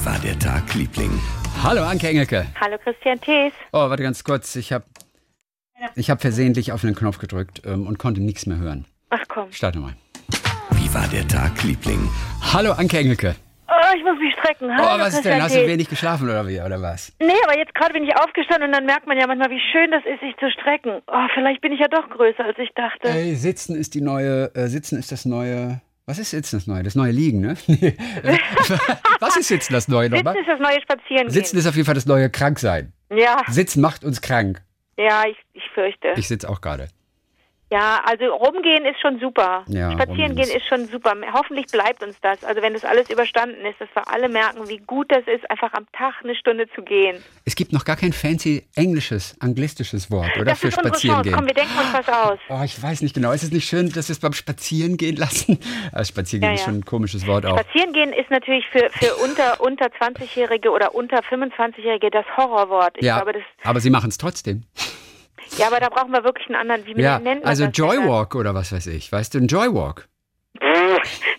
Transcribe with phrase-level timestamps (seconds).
[0.00, 1.10] Wie war der Tag, Liebling?
[1.62, 2.46] Hallo Anke Engelke.
[2.58, 3.52] Hallo Christian Thees.
[3.70, 4.56] Oh, warte ganz kurz.
[4.56, 4.86] Ich habe
[5.94, 8.86] ich hab versehentlich auf einen Knopf gedrückt ähm, und konnte nichts mehr hören.
[9.10, 9.52] Ach komm.
[9.52, 9.92] Starte mal.
[10.70, 12.08] Wie war der Tag, Liebling?
[12.40, 13.36] Hallo Anke Engelke.
[13.68, 14.70] Oh, ich muss mich strecken.
[14.70, 15.38] Oh, Hallo, was ist denn?
[15.38, 16.58] Christian Hast du wenig geschlafen oder wie?
[16.62, 17.12] Oder was?
[17.20, 19.90] Nee, aber jetzt gerade bin ich aufgestanden und dann merkt man ja manchmal, wie schön
[19.90, 21.02] das ist, sich zu strecken.
[21.08, 23.06] Oh, vielleicht bin ich ja doch größer, als ich dachte.
[23.06, 25.82] Ey, Sitzen ist die neue, äh, Sitzen ist das neue.
[26.10, 26.82] Was ist Sitzen das neue?
[26.82, 27.54] Das neue Liegen, ne?
[27.68, 27.96] Nee.
[29.20, 30.34] was ist Sitzen das neue nochmal?
[30.34, 31.30] Sitzen ist das neue Spazierengehen.
[31.30, 32.92] Sitzen ist auf jeden Fall das neue Kranksein.
[33.16, 34.60] Ja, Sitzen macht uns krank.
[34.96, 36.08] ja, ich, ich fürchte.
[36.16, 36.88] Ich sitze auch gerade.
[37.72, 39.62] Ja, also rumgehen ist schon super.
[39.68, 41.14] Ja, Spazieren gehen ist- ist schon super.
[41.32, 42.42] Hoffentlich bleibt uns das.
[42.42, 45.72] Also wenn das alles überstanden ist, dass wir alle merken, wie gut das ist, einfach
[45.74, 47.22] am Tag eine Stunde zu gehen.
[47.44, 50.46] Es gibt noch gar kein fancy englisches, anglistisches Wort, oder?
[50.46, 50.74] das für ist.
[50.80, 51.36] Spazierengehen.
[51.36, 52.38] Komm, wir denken uns was aus.
[52.48, 53.30] Oh, ich weiß nicht genau.
[53.30, 55.58] Ist es nicht schön, dass wir es beim Spazierengehen lassen?
[55.92, 56.66] Also Spazierengehen Ja, ist ja.
[56.66, 57.58] schon ein komisches Wort auch.
[57.58, 62.96] Spazieren gehen ist natürlich für, für unter, unter 20-Jährige oder unter 25-Jährige das Horrorwort.
[62.98, 64.64] Ich ja, glaube, das, aber sie machen es trotzdem.
[65.58, 67.76] Ja, aber da brauchen wir wirklich einen anderen, wie Ja, nennt man also das?
[67.76, 69.10] Joywalk oder was weiß ich.
[69.10, 70.08] Weißt du, ein Joywalk.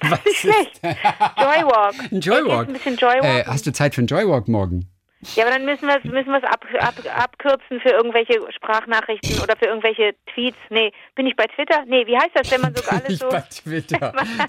[0.02, 0.82] Das ist nicht schlecht.
[0.84, 1.96] Joywalk.
[2.12, 2.68] Ein Joywalk.
[2.68, 3.24] Ein bisschen Joywalk.
[3.24, 4.88] Äh, hast du Zeit für einen Joywalk morgen?
[5.36, 9.56] ja, aber dann müssen wir es müssen wir's ab, ab, abkürzen für irgendwelche Sprachnachrichten oder
[9.56, 10.58] für irgendwelche Tweets.
[10.70, 11.84] Nee, bin ich bei Twitter?
[11.86, 13.30] Nee, wie heißt das, wenn man sogar alles ich so...
[13.30, 14.14] bei Twitter.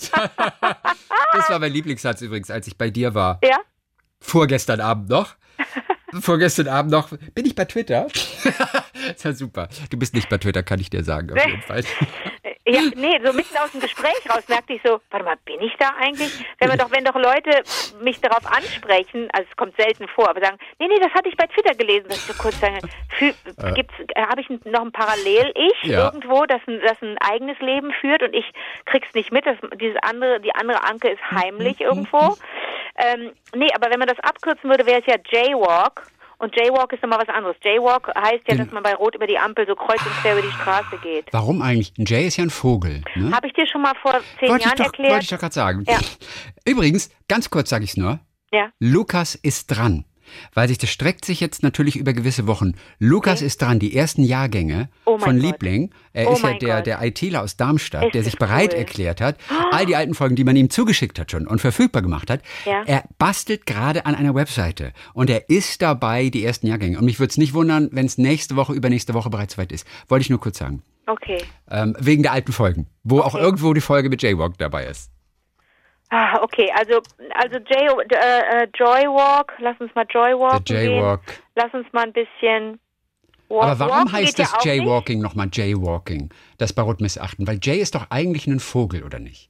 [1.32, 3.38] das war mein Lieblingssatz übrigens, als ich bei dir war.
[3.44, 3.58] Ja?
[4.20, 5.34] Vorgestern Abend noch.
[6.20, 7.10] Vorgestern Abend noch.
[7.34, 8.06] Bin ich bei Twitter?
[9.12, 9.68] Das war super.
[9.90, 11.82] Du bist nicht bei Twitter, kann ich dir sagen, auf jeden Fall.
[12.64, 15.74] Ja, nee, so mitten aus dem Gespräch raus merkte ich so, warte mal, bin ich
[15.78, 16.32] da eigentlich?
[16.58, 17.64] Wenn man doch, wenn doch Leute
[18.02, 21.36] mich darauf ansprechen, also es kommt selten vor, aber sagen, nee, nee, das hatte ich
[21.36, 22.80] bei Twitter gelesen, dass ich so kurz sage,
[23.74, 26.04] gibt's, äh, habe ich noch ein Parallel-Ich Ja.
[26.06, 28.46] irgendwo, das ein, das ein eigenes Leben führt und ich
[28.86, 32.36] krieg's nicht mit, das, dieses andere, die andere Anke ist heimlich irgendwo.
[32.96, 36.06] Ähm, nee, aber wenn man das abkürzen würde, wäre es ja Jaywalk.
[36.42, 37.54] Und Jaywalk ist nochmal was anderes.
[37.62, 40.32] Jaywalk heißt ja, Den- dass man bei Rot über die Ampel so kreuz und quer
[40.32, 41.26] über die Straße geht.
[41.30, 41.92] Warum eigentlich?
[41.96, 43.00] Ein Jay ist ja ein Vogel.
[43.14, 43.30] Ne?
[43.32, 45.10] Habe ich dir schon mal vor zehn Wollte ich Jahren doch, erklärt?
[45.12, 45.84] wollte ich doch gerade sagen.
[45.86, 45.98] Ja.
[46.66, 48.18] Übrigens, ganz kurz sage ich es nur.
[48.52, 48.70] Ja.
[48.80, 50.04] Lukas ist dran.
[50.54, 52.72] Weil sich das streckt sich jetzt natürlich über gewisse Wochen.
[52.98, 55.42] Lukas ist dran, die ersten Jahrgänge Oh von Gott.
[55.42, 55.90] Liebling.
[56.12, 56.86] Er Oh ist ja der, Gott.
[56.86, 58.78] der ITler aus Darmstadt, Ist der sich bereit cool.
[58.80, 59.36] erklärt hat,
[59.72, 62.42] all die alten Folgen, die man ihm zugeschickt hat schon und verfügbar gemacht hat.
[62.66, 62.82] Ja.
[62.86, 66.98] Er bastelt gerade an einer Webseite und er ist dabei, die ersten Jahrgänge.
[66.98, 69.86] Und mich würde es nicht wundern, wenn es nächste Woche, übernächste Woche bereits soweit ist.
[70.08, 70.82] Wollte ich nur kurz sagen.
[71.06, 71.38] Okay.
[71.70, 75.10] Ähm, wegen der alten Folgen, wo auch irgendwo die Folge mit Jaywalk dabei ist.
[76.14, 77.00] Ah, okay, also
[77.36, 81.24] also Jay, äh, äh, Joywalk, lass uns mal Joywalken Der Jaywalk.
[81.24, 81.36] Gehen.
[81.54, 82.78] Lass uns mal ein bisschen
[83.48, 84.74] walk, Aber warum heißt das ja.
[84.74, 86.28] Jaywalking nochmal Jaywalking?
[86.58, 87.46] Das Barot missachten?
[87.46, 89.48] Weil Jay ist doch eigentlich ein Vogel, oder nicht?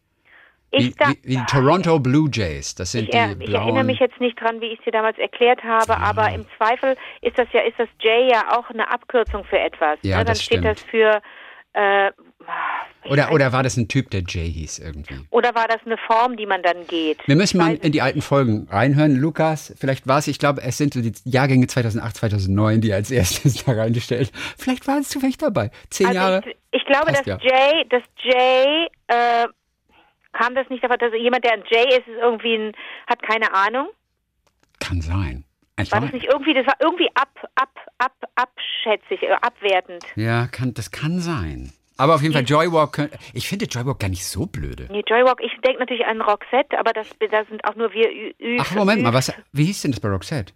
[0.71, 2.77] Wie, Ich, da, wie, die Toronto Blue Jays.
[2.77, 3.65] Das sind ich, die ich blauen.
[3.65, 6.97] erinnere mich jetzt nicht dran, wie ich es dir damals erklärt habe, aber im Zweifel
[7.23, 9.99] ist das ja ist das J ja auch eine Abkürzung für etwas.
[10.03, 10.25] Ja, ne?
[10.25, 10.77] Dann das steht stimmt.
[10.79, 11.21] das für
[11.75, 12.15] äh, ich
[13.05, 15.19] oder, oder war das ein Typ, der Jay hieß irgendwie?
[15.31, 17.19] Oder war das eine Form, die man dann geht?
[17.27, 19.17] Wir müssen mal in die alten Folgen reinhören.
[19.17, 23.11] Lukas, vielleicht war es, ich glaube, es sind so die Jahrgänge 2008, 2009, die als
[23.11, 24.31] erstes da reingestellt.
[24.57, 25.71] Vielleicht waren es zufällig dabei.
[25.91, 26.43] Zehn Also Jahre.
[26.47, 27.39] ich, ich glaube, Passt dass ja.
[27.41, 29.49] Jay, dass Jay, äh,
[30.33, 32.73] kam das nicht davon, dass jemand, der ein Jay ist, ist irgendwie ein,
[33.09, 33.89] hat keine Ahnung.
[34.79, 35.45] Kann sein.
[35.81, 40.05] Ich War das nicht irgendwie, das war irgendwie ab, ab, ab, abschätzig, äh, abwertend.
[40.17, 41.73] Ja, kann, das kann sein.
[41.97, 44.87] Aber auf jeden Fall Joywalk, ich finde Joywalk gar nicht so blöde.
[44.91, 48.33] Nee, Joywalk, ich denke natürlich an Roxette, aber das, da sind auch nur wir Ü,
[48.41, 50.53] Ü Ach, Moment mal, was, wie hieß denn das bei Roxette?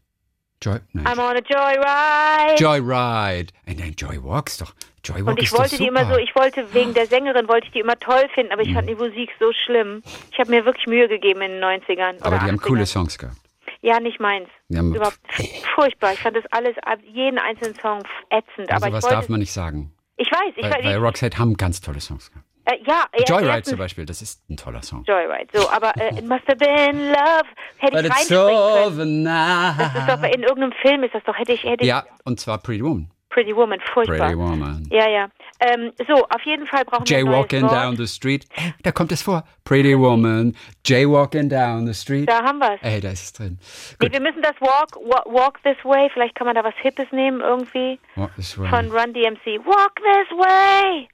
[0.62, 1.06] Joy, nein.
[1.06, 2.56] I'm on a Joyride.
[2.58, 3.52] Joyride.
[3.66, 7.06] Nein, Joywalk ist doch, Joywalk und ich wollte die immer so, ich wollte wegen der
[7.06, 10.02] Sängerin wollte ich die immer toll finden, aber ich fand die Musik so schlimm.
[10.32, 12.22] Ich habe mir wirklich Mühe gegeben in den 90ern.
[12.22, 12.62] Aber die haben 80ern.
[12.62, 13.36] coole Songs gehabt.
[13.82, 14.48] Ja, nicht meins.
[14.74, 15.18] Haben- Überhaupt
[15.74, 16.14] furchtbar.
[16.14, 16.74] Ich fand das alles,
[17.12, 18.70] jeden einzelnen Song ätzend.
[18.72, 19.92] Also aber was darf man nicht sagen.
[20.16, 20.84] Ich weiß, ich Weil, weiß.
[20.84, 22.46] weil Roxette haben ganz tolle Songs gehabt.
[22.64, 25.04] äh, ja, ja, Joyride erstens- zum Beispiel, das ist ein toller Song.
[25.04, 27.44] Joyride, so, aber äh, it must have been love.
[27.78, 28.92] Hätte ich it's reinspringen können.
[28.92, 29.74] over now.
[29.78, 32.40] Das ist doch in irgendeinem Film ist das doch, hätte ich, hätte ich Ja, und
[32.40, 33.10] zwar Pretty Woman.
[33.36, 34.16] Pretty Woman, furchtbar.
[34.16, 34.88] Pretty Woman.
[34.90, 35.28] Ja, ja.
[35.60, 38.46] Ähm, so, auf jeden Fall brauchen wir Jaywalking down the street.
[38.56, 39.44] Ey, da kommt es vor.
[39.62, 40.56] Pretty Woman.
[40.86, 42.30] Jaywalking down the street.
[42.30, 42.80] Da haben wir es.
[42.80, 43.58] Ey, da ist es drin.
[43.60, 44.12] Nee, Gut.
[44.14, 47.42] wir müssen das walk, walk, walk This Way, vielleicht kann man da was Hippes nehmen
[47.42, 48.00] irgendwie.
[48.14, 48.70] Walk this way.
[48.70, 49.60] Von Run DMC.
[49.66, 51.06] Walk this way,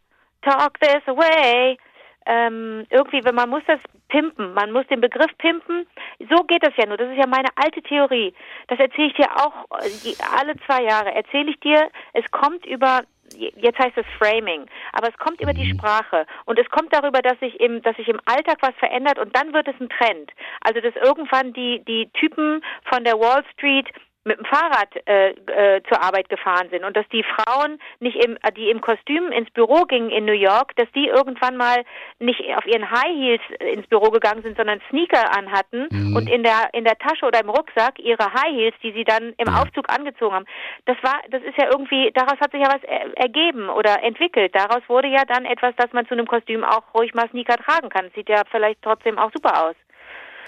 [0.42, 1.76] talk this away.
[2.26, 3.80] Ähm, irgendwie, wenn man muss das
[4.12, 5.86] pimpen, man muss den Begriff pimpen.
[6.30, 6.98] So geht das ja nur.
[6.98, 8.34] Das ist ja meine alte Theorie.
[8.68, 11.14] Das erzähle ich dir auch äh, alle zwei Jahre.
[11.14, 13.00] Erzähle ich dir, es kommt über
[13.38, 15.78] jetzt heißt es Framing, aber es kommt über die Mhm.
[15.78, 19.34] Sprache und es kommt darüber, dass sich im, dass sich im Alltag was verändert und
[19.34, 20.30] dann wird es ein Trend.
[20.60, 23.88] Also dass irgendwann die die Typen von der Wall Street
[24.24, 28.36] mit dem Fahrrad äh, äh, zur Arbeit gefahren sind und dass die Frauen nicht im,
[28.42, 31.84] äh, die im Kostüm ins Büro gingen in New York, dass die irgendwann mal
[32.18, 36.16] nicht auf ihren High Heels äh, ins Büro gegangen sind, sondern Sneaker anhatten Mhm.
[36.16, 39.32] und in der in der Tasche oder im Rucksack ihre High Heels, die sie dann
[39.38, 39.52] im.
[39.52, 40.46] Aufzug angezogen haben.
[40.86, 44.54] Das war, das ist ja irgendwie, daraus hat sich ja was er, ergeben oder entwickelt.
[44.54, 47.88] Daraus wurde ja dann etwas, dass man zu einem Kostüm auch ruhig mal Sneaker tragen
[47.88, 48.10] kann.
[48.14, 49.76] Sieht ja vielleicht trotzdem auch super aus.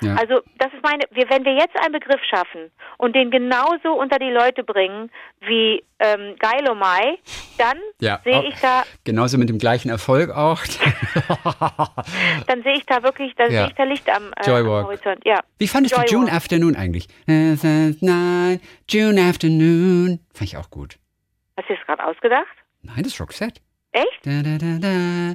[0.04, 0.14] Ja.
[0.16, 4.18] Also das ist meine, wir, wenn wir jetzt einen Begriff schaffen und den genauso unter
[4.18, 5.10] die Leute bringen
[5.40, 7.18] wie ähm, Geilomai,
[7.58, 10.60] dann ja, sehe auch- ich da, Genauso mit dem gleichen Erfolg auch.
[12.46, 13.50] dann sehe ich da wirklich, da Ja.
[13.62, 14.66] sehe ich da Licht am, äh, am.
[14.66, 15.20] Horizont.
[15.24, 15.40] Ja.
[15.58, 16.12] Wie fandest du Joywalk.
[16.12, 17.08] June Afternoon eigentlich?
[17.26, 20.20] Night, June Afternoon.
[20.32, 20.96] Fand ich auch gut.
[21.56, 22.46] Hast du das gerade ausgedacht?
[22.82, 23.60] Nein, das ist Roxette.
[23.92, 24.20] Echt?
[24.26, 25.34] Da, da, da, da.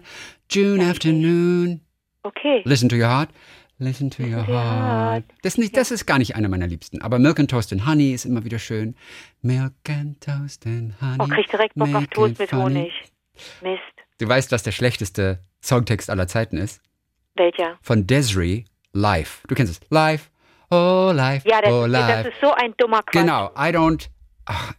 [0.52, 1.82] June Afternoon.
[2.24, 2.62] Okay.
[2.66, 3.30] Listen to your heart.
[3.82, 5.24] Listen to your heart.
[5.42, 7.02] Das, ist nicht, das ist gar nicht einer meiner liebsten.
[7.02, 8.94] Aber Milk and Toast and Honey ist immer wieder schön.
[9.42, 11.18] Milk and Toast and Honey.
[11.20, 12.54] Oh, krieg direkt Bock auf Toast it mit.
[12.54, 12.92] Honig.
[13.62, 13.82] Mist.
[14.18, 16.82] Du weißt, was der schlechteste Songtext aller Zeiten ist?
[17.36, 17.78] Welcher?
[17.82, 19.48] Von Desiree, Life.
[19.48, 19.90] Du kennst es.
[19.90, 20.30] Life,
[20.72, 22.24] oh life, Ja, das, oh life.
[22.24, 23.14] das ist so ein dummer Quatsch.
[23.14, 24.10] Genau, I don't.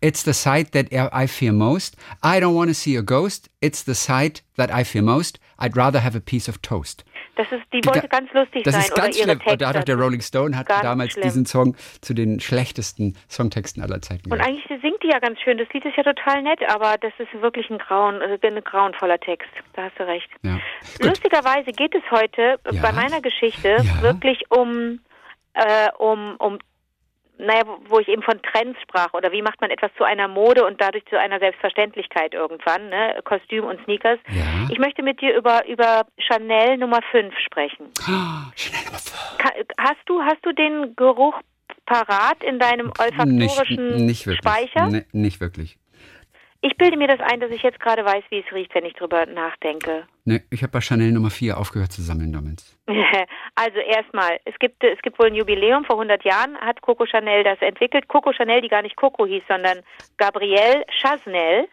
[0.00, 1.96] It's the sight that I fear most.
[2.22, 3.48] I don't want to see a ghost.
[3.60, 5.38] It's the sight that I fear most.
[5.58, 7.04] I'd rather have a piece of toast.
[7.40, 9.28] Das ist, die wollte ganz lustig Das sein ist oder ganz schlimm.
[9.30, 9.50] Texte.
[9.52, 11.22] Und da hat auch der Rolling Stone hat Ganz damals schlimm.
[11.22, 15.56] diesen Song zu den schlechtesten Songtexten aller Zeiten Und eigentlich singt die ja ganz schön.
[15.56, 19.18] Das Lied ist ja total nett, aber das ist wirklich ein grauen, also ein grauenvoller
[19.18, 19.48] Text.
[19.72, 20.28] Da hast du recht.
[20.42, 20.58] Ja.
[21.00, 22.82] Lustigerweise geht es heute Ja.
[22.82, 24.02] bei meiner Geschichte Ja.
[24.02, 25.00] wirklich um,
[25.54, 26.58] äh, um, um
[27.46, 30.64] naja, wo- ich eben von Trends sprach oder wie macht man etwas zu einer Mode
[30.64, 33.20] und dadurch zu einer Selbstverständlichkeit irgendwann, ne?
[33.24, 34.18] Kostüm und Sneakers.
[34.28, 34.68] Ja.
[34.70, 37.86] Ich möchte mit dir über, über Chanel Nummer 5 sprechen.
[38.56, 39.38] Chanel Nummer fünf.
[39.38, 41.34] Ka- Hast du, hast du den Geruch
[41.86, 44.38] parat in deinem olfaktorischen Nicht, nicht.
[44.38, 44.86] Speicher?
[44.88, 45.76] Nee, nicht wirklich.
[46.62, 48.92] Ich bilde mir das ein, dass ich jetzt gerade weiß, wie es riecht, wenn ich
[48.94, 50.06] drüber nachdenke.
[50.26, 52.76] Nee, ich habe bei Chanel Nummer 4 aufgehört zu sammeln damals.
[53.56, 55.84] Also erstmal, es gibt es gibt wohl ein Jubiläum.
[55.84, 58.08] Vor 100 Jahren hat Coco Chanel das entwickelt.
[58.08, 59.80] Coco Chanel, die gar nicht Coco hieß, sondern
[60.16, 61.68] Gabrielle Chasnel.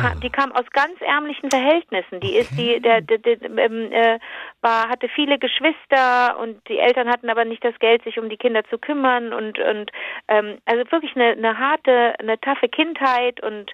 [0.00, 2.20] Ka- Die kam aus ganz ärmlichen Verhältnissen.
[2.20, 4.18] Die ist die, der, der, der ähm, äh,
[4.62, 8.38] war, hatte viele Geschwister und die Eltern hatten aber nicht das Geld, sich um die
[8.38, 9.90] Kinder zu kümmern und und
[10.28, 13.70] ähm, also wirklich eine, eine harte, eine taffe Kindheit und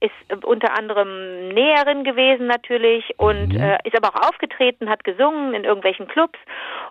[0.00, 5.54] ist äh, unter anderem Näherin gewesen natürlich und äh, ist aber auch aufgetreten, hat gesungen
[5.54, 6.38] in irgendwelchen Clubs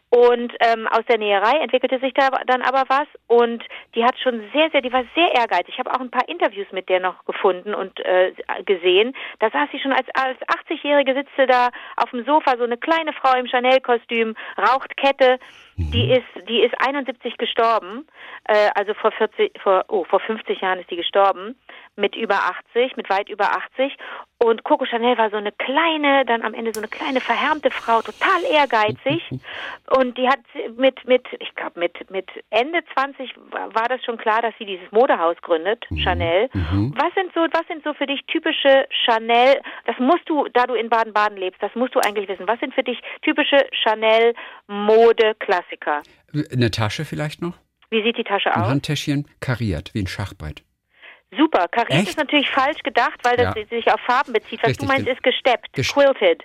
[0.09, 3.63] und ähm, aus der Näherei entwickelte sich da dann aber was und
[3.95, 5.73] die hat schon sehr, sehr, die war sehr ehrgeizig.
[5.73, 8.33] Ich habe auch ein paar Interviews mit der noch gefunden und äh,
[8.65, 9.15] gesehen.
[9.39, 12.77] Da saß sie schon als, als 80-Jährige, sitzt sie da auf dem Sofa, so eine
[12.77, 15.39] kleine Frau im Chanel-Kostüm, raucht Kette.
[15.79, 18.07] Die ist, die ist 71 gestorben,
[18.45, 21.55] äh, also vor 40, vor, oh, vor 50 Jahren ist die gestorben,
[21.97, 23.91] mit über 80, mit weit über 80.
[24.39, 28.01] Und Coco Chanel war so eine kleine, dann am Ende so eine kleine verhärmte Frau,
[28.01, 29.23] total ehrgeizig.
[29.97, 30.39] Und die hat
[30.77, 34.91] mit, mit, ich glaube, mit, mit Ende 20 war das schon klar, dass sie dieses
[34.91, 36.49] Modehaus gründet, Chanel.
[36.53, 40.75] Was sind so, was sind so für dich typische Chanel, das musst du, da du
[40.75, 42.47] in Baden-Baden lebst, das musst du eigentlich wissen.
[42.47, 44.35] Was sind für dich typische Chanel
[44.67, 46.03] Mode Klassiker?
[46.51, 47.53] Eine Tasche vielleicht noch?
[47.89, 48.69] Wie sieht die Tasche Ein aus?
[48.69, 50.66] Handtäschchen kariert, wie ein Schachbrett.
[51.35, 51.67] Super.
[51.67, 52.09] Kariert Echt?
[52.09, 53.65] ist natürlich falsch gedacht, weil das Ja.
[53.65, 54.59] sich auf Farben bezieht.
[54.63, 56.43] Was Richtig, du meinst, ist gesteppt, Gest- quilted.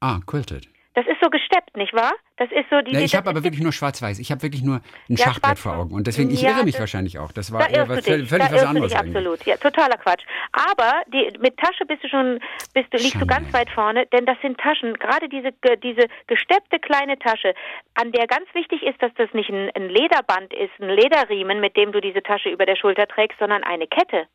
[0.00, 0.66] Ah, quilted.
[0.94, 2.12] Das ist so gesteppt, nicht wahr?
[2.36, 2.92] Das ist so die.
[2.92, 4.20] Ja, ich habe aber wirklich nur schwarz-weiß.
[4.20, 4.76] Ich habe wirklich nur
[5.08, 5.92] ein Ja, Schachbrett vor Augen.
[5.92, 7.32] Und deswegen, ich Ja, irre mich wahrscheinlich auch.
[7.32, 9.44] Das war Da was, völlig da was irrst du anderes dich absolut.
[9.44, 10.24] Ja, totaler Quatsch.
[10.52, 12.38] Aber die, mit Tasche bist du schon,
[12.74, 15.50] bist du, liegst du ganz weit vorne, denn das sind Taschen, gerade diese,
[15.82, 17.54] diese gesteppte kleine Tasche,
[17.94, 21.76] an der ganz wichtig ist, dass das nicht ein, ein Lederband ist, ein Lederriemen, mit
[21.76, 24.26] dem du diese Tasche über der Schulter trägst, sondern eine Kette.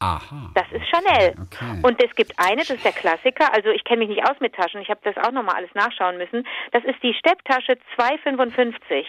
[0.00, 0.50] Aha.
[0.54, 1.34] Das ist Chanel.
[1.42, 1.80] Okay.
[1.82, 4.54] Und es gibt eine, das ist der Klassiker, also ich kenne mich nicht aus mit
[4.54, 6.46] Taschen, ich habe das auch nochmal alles nachschauen müssen.
[6.72, 9.04] Das ist die Stepptasche 2,55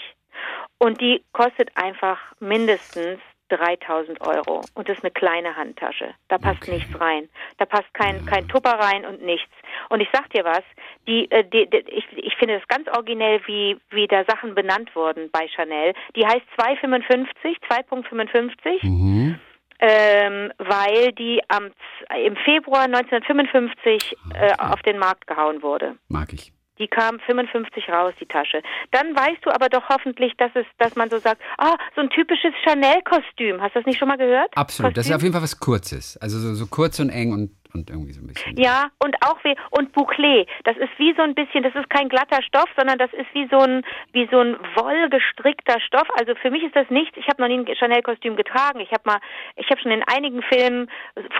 [0.77, 4.61] und die kostet einfach mindestens 3000 Euro.
[4.73, 6.15] Und das ist eine kleine Handtasche.
[6.29, 6.71] Da passt Okay.
[6.75, 7.29] nichts rein.
[7.57, 9.51] Da passt kein, kein Tupper rein und nichts.
[9.89, 10.63] Und ich sag dir was,
[11.07, 14.95] die, äh, die, die, ich, ich finde das ganz originell, wie, wie da Sachen benannt
[14.95, 15.93] wurden bei Chanel.
[16.15, 19.39] Die heißt 2,55, 2,55 Mhm.
[19.79, 25.95] Ähm, weil die am, Z- im Februar 1955 äh, auf den Markt gehauen wurde.
[26.09, 26.51] Mag ich.
[26.77, 28.61] Die kam 55 raus, die Tasche.
[28.91, 32.09] Dann weißt du aber doch hoffentlich, dass es, dass man so sagt, ah, so ein
[32.09, 33.61] typisches Chanel-Kostüm.
[33.61, 34.49] Hast du das nicht schon mal gehört?
[34.57, 34.91] Absolut.
[34.97, 35.15] Das ist Kostüm?
[35.15, 36.17] auf jeden Fall was Kurzes.
[36.17, 38.57] Also so, so kurz und eng und und irgendwie so ein bisschen.
[38.57, 42.09] Ja, und auch wie, und Bouclé, das ist wie so ein bisschen, das ist kein
[42.09, 46.07] glatter Stoff, sondern das ist wie so ein, wie so ein wollgestrickter Stoff.
[46.17, 47.17] Also für mich ist das nichts.
[47.17, 48.79] Ich habe noch nie ein Chanel-Kostüm getragen.
[48.79, 49.19] Ich habe mal,
[49.55, 50.89] ich habe schon in einigen Filmen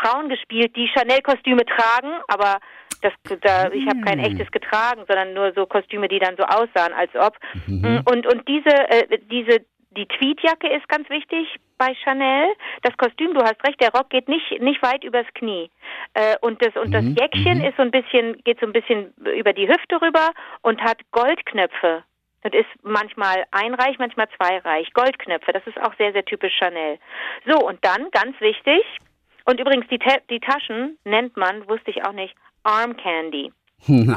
[0.02, 2.60] Frauen gespielt, die Chanel-Kostüme tragen, aber
[3.02, 4.32] das, da, ich habe kein Hm.
[4.32, 7.38] echtes getragen, sondern nur so Kostüme, die dann so aussahen, als ob.
[7.68, 8.02] Mhm.
[8.10, 11.48] Und, und diese, äh, diese, die Tweedjacke ist ganz wichtig
[11.78, 12.54] bei Chanel.
[12.84, 15.70] Das Kostüm, du hast recht, der Rock geht nicht, nicht weit übers Knie.
[16.14, 17.66] Äh, und das, und das Mhm, Jäckchen mhm.
[17.66, 22.04] ist so ein bisschen, geht so ein bisschen über die Hüfte rüber und hat Goldknöpfe.
[22.44, 24.94] Das ist manchmal einreich, manchmal zweireich.
[24.94, 27.00] Goldknöpfe, das ist auch sehr, sehr typisch Chanel.
[27.46, 28.84] So, und dann, ganz wichtig,
[29.46, 30.00] und übrigens, die,
[30.30, 33.52] die Taschen nennt man, wusste ich auch nicht, Arm Candy.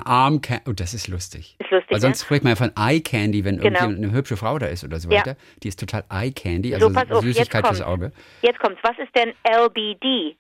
[0.05, 0.65] Arm Candy.
[0.69, 1.57] Oh, das ist lustig.
[1.59, 2.25] Ist lustig, Weil sonst ne?
[2.25, 3.81] spricht man ja von Eye Candy, wenn Genau.
[3.83, 5.19] irgendwie eine hübsche Frau da ist oder so Ja.
[5.21, 5.37] weiter.
[5.62, 7.83] Die ist total Eye Candy, So, also jetzt Süßigkeit fürs.
[7.83, 8.12] Auge.
[8.43, 8.81] Jetzt kommt's.
[8.83, 10.37] Was ist denn LBD?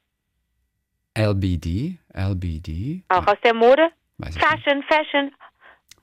[1.14, 3.02] LBD, LBD.
[3.08, 3.88] Auch aus der Mode?
[4.18, 4.36] Weiß.
[4.36, 5.30] Fashion, Fashion.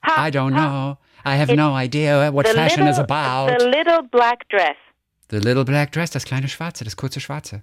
[0.06, 0.94] Ha, I don't ha.
[0.94, 0.98] know.
[1.30, 3.52] I have It's no idea what fashion little, is about.
[3.58, 4.76] The little black dress.
[5.30, 7.62] The little black dress, das kleine Schwarze, das kurze Schwarze.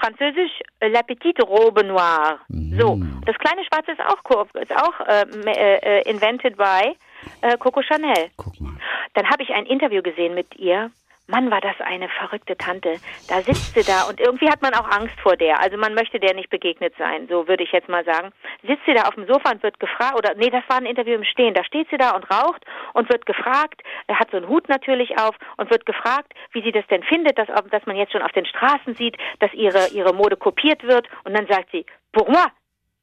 [0.00, 2.38] Französisch äh, La petite robe noire.
[2.48, 2.78] Mhm.
[2.78, 6.96] So, das kleine Schwarze ist auch, ist auch äh, äh, äh, invented by
[7.42, 8.30] äh, Coco Chanel.
[8.36, 8.72] Guck mal.
[9.14, 10.90] Dann habe ich ein Interview gesehen mit ihr.
[11.28, 13.00] Mann, war das eine verrückte Tante.
[13.28, 15.60] Da sitzt sie da und irgendwie hat man auch Angst vor der.
[15.60, 18.30] Also man möchte der nicht begegnet sein, so würde ich jetzt mal sagen.
[18.62, 21.14] Sitzt sie da auf dem Sofa und wird gefragt, oder nee, das war ein Interview
[21.14, 21.54] im Stehen.
[21.54, 22.64] Da steht sie da und raucht
[22.94, 26.72] und wird gefragt, er hat so einen Hut natürlich auf und wird gefragt, wie sie
[26.72, 30.14] das denn findet, dass, dass man jetzt schon auf den Straßen sieht, dass ihre, ihre
[30.14, 31.08] Mode kopiert wird.
[31.24, 32.46] Und dann sagt sie, pour moi,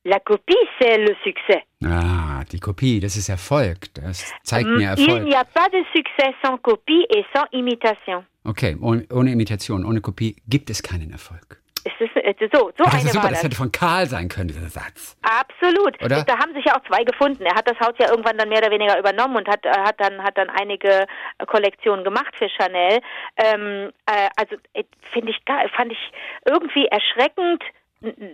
[0.06, 1.63] la copie c'est le succès.
[1.84, 2.23] Ah,
[2.53, 3.93] die Kopie, das ist Erfolg.
[3.95, 5.24] Das zeigt Mm, mir Il Erfolg.
[5.25, 8.24] n'y a pas de succès sans copie et sans imitation.
[8.45, 11.60] Okay, ohne, ohne Imitation, ohne Kopie gibt es keinen Erfolg.
[11.86, 13.43] Es ist, es ist so, so das eine ist super, das das.
[13.43, 15.17] hätte von Karl sein können, dieser Satz.
[15.22, 16.01] Absolut.
[16.01, 16.24] Oder?
[16.24, 17.43] Da haben sich ja auch zwei gefunden.
[17.43, 20.00] Er hat das Haus ja irgendwann dann mehr oder weniger übernommen und hat, äh, hat
[20.00, 21.05] dann hat dann einige
[21.39, 23.01] äh, Kollektionen gemacht für Chanel.
[23.36, 25.39] Ähm, äh, also äh, finde ich
[25.75, 26.12] fand ich
[26.45, 27.62] irgendwie erschreckend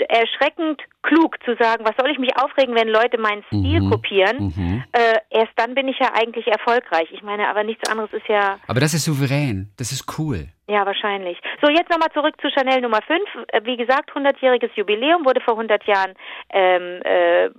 [0.07, 3.89] erschreckend klug zu sagen, was soll ich mich aufregen, wenn Leute meinen Stil Mhm.
[3.89, 4.37] kopieren?
[4.55, 4.83] Mhm.
[4.91, 7.09] Äh, erst dann bin ich ja eigentlich erfolgreich.
[7.11, 10.47] Ich meine, aber nichts anderes ist ja Aber das ist souverän, das ist cool.
[10.67, 11.39] ja, wahrscheinlich.
[11.61, 13.21] So, jetzt nochmal zurück zu Chanel Nummer 5.
[13.49, 16.13] Äh, Wie gesagt, 100-jähriges Jubiläum wurde vor 100 Jahren,
[16.49, 17.49] ähm, äh,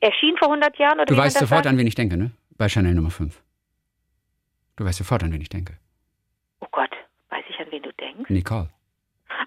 [0.00, 0.96] erschien vor 100 Jahren.
[1.00, 1.66] Oder Du weißt sofort, sagt?
[1.66, 2.30] an wen ich denke, ne?
[2.58, 3.42] Bei Chanel Nummer 5.
[4.76, 5.74] Du weißt sofort, an wen ich denke.
[6.60, 6.90] Oh Gott,
[7.30, 8.30] weiß ich, an wen du denkst?
[8.30, 8.68] Nicole.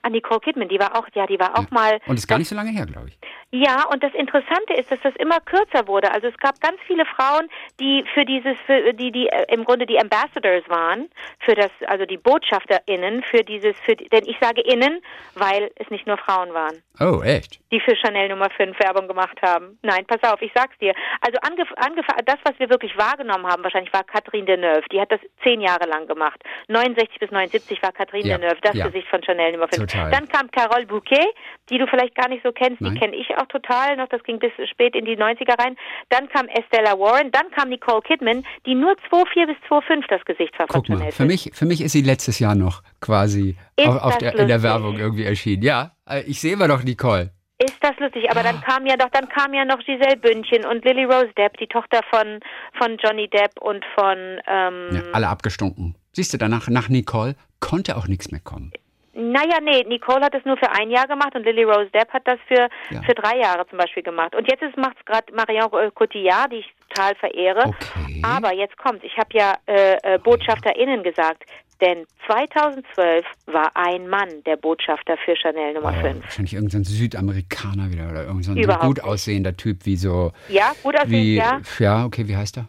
[0.01, 1.67] An Nicole Kidman, die war auch, ja, die war auch Ja.
[1.72, 2.00] mal.
[2.08, 3.17] Und ist gar nicht so lange her, glaube ich.
[3.51, 6.12] Ja, und das Interessante ist, dass das immer kürzer wurde.
[6.12, 9.86] Also es gab ganz viele Frauen, die für dieses, für die, die äh, im Grunde
[9.88, 15.01] die Ambassadors waren, für das, also die BotschafterInnen, für dieses, für, denn ich sage innen,
[15.36, 16.81] weil es nicht nur Frauen waren.
[17.00, 17.60] Oh, echt?
[17.72, 19.77] die für Chanel Nummer 5 Werbung gemacht haben.
[19.84, 20.93] Nein, pass auf, ich sag's dir.
[21.22, 24.84] Also angef angef das, was wir wirklich wahrgenommen haben, wahrscheinlich war Catherine Deneuve.
[24.91, 26.41] Die hat das zehn Jahre lang gemacht.
[26.67, 28.88] 69 bis 79 war Catherine Ja, Deneuve, das ja.
[28.88, 29.78] Gesicht von Chanel Nummer 5.
[29.79, 30.12] Total.
[30.12, 31.25] Dann kam Carole Bouquet,
[31.69, 32.81] die du vielleicht gar nicht so kennst.
[32.81, 32.93] Nein.
[32.93, 34.07] Die kenne ich auch total noch.
[34.09, 35.75] Das ging bis spät in die 90er rein.
[36.09, 37.31] Dann kam Estella Warren.
[37.31, 41.25] Dann kam Nicole Kidman, die nur 2,4 bis 2,5 das Gesicht war Guck mal, für
[41.25, 44.59] mich, für mich ist sie letztes Jahr noch quasi auf, auf der, in der?
[44.63, 45.63] Werbung irgendwie erschienen.
[45.63, 47.31] Ja, äh, ich sehe immer noch Nicole.
[47.62, 50.86] Ist das lustig, aber dann kam ja doch, dann kam ja noch Giselle Bündchen und
[50.86, 52.39] Lily Rose Depp, die Tochter von
[52.77, 54.17] von Johnny Depp und von
[54.48, 55.95] ähm, Ja, alle abgestunken.
[56.13, 58.71] Siehst du, danach, nach Nicole konnte auch nichts mehr kommen.
[59.13, 62.24] Naja, nee, Nicole hat es nur für ein Jahr gemacht und Lily Rose Depp hat
[62.28, 63.01] das für, Ja.
[63.04, 64.36] für drei Jahre zum Beispiel gemacht.
[64.36, 67.60] Und jetzt macht es gerade Marion äh, Cotillard, die ich total verehre.
[67.66, 68.22] Okay.
[68.24, 71.44] Aber jetzt kommt, ich habe ja äh, äh, BotschafterInnen gesagt,
[71.82, 76.24] denn 2012 war ein Mann der Botschafter für Chanel Nummer Oh, 5.
[76.24, 80.32] wahrscheinlich irgendein Südamerikaner wieder oder irgendein so gut aussehender Typ wie so.
[80.50, 81.62] Ja, gut aussehen, Wie, ja.
[81.80, 82.68] ja, okay, wie heißt er?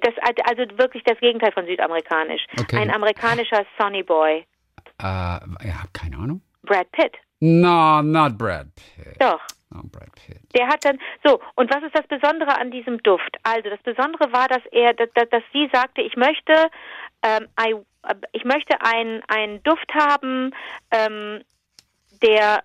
[0.00, 2.42] Das, also wirklich das Gegenteil von südamerikanisch.
[2.60, 2.76] Okay.
[2.76, 4.44] Ein amerikanischer Sonny Boy.
[5.02, 6.42] Äh, ja, keine Ahnung.
[6.62, 7.16] Brad Pitt.
[7.40, 9.16] No, not Brad Pitt.
[9.18, 9.40] Doch.
[9.70, 10.40] No, Brad Pitt.
[10.54, 13.36] Der hat dann so und was ist das Besondere an diesem Duft?
[13.42, 16.68] Also das Besondere war, dass er, dass, dass dass sie sagte, ich möchte,
[17.22, 20.54] ähm, I, äh, ich möchte einen einen Duft haben,
[20.90, 21.42] ähm,
[22.22, 22.62] der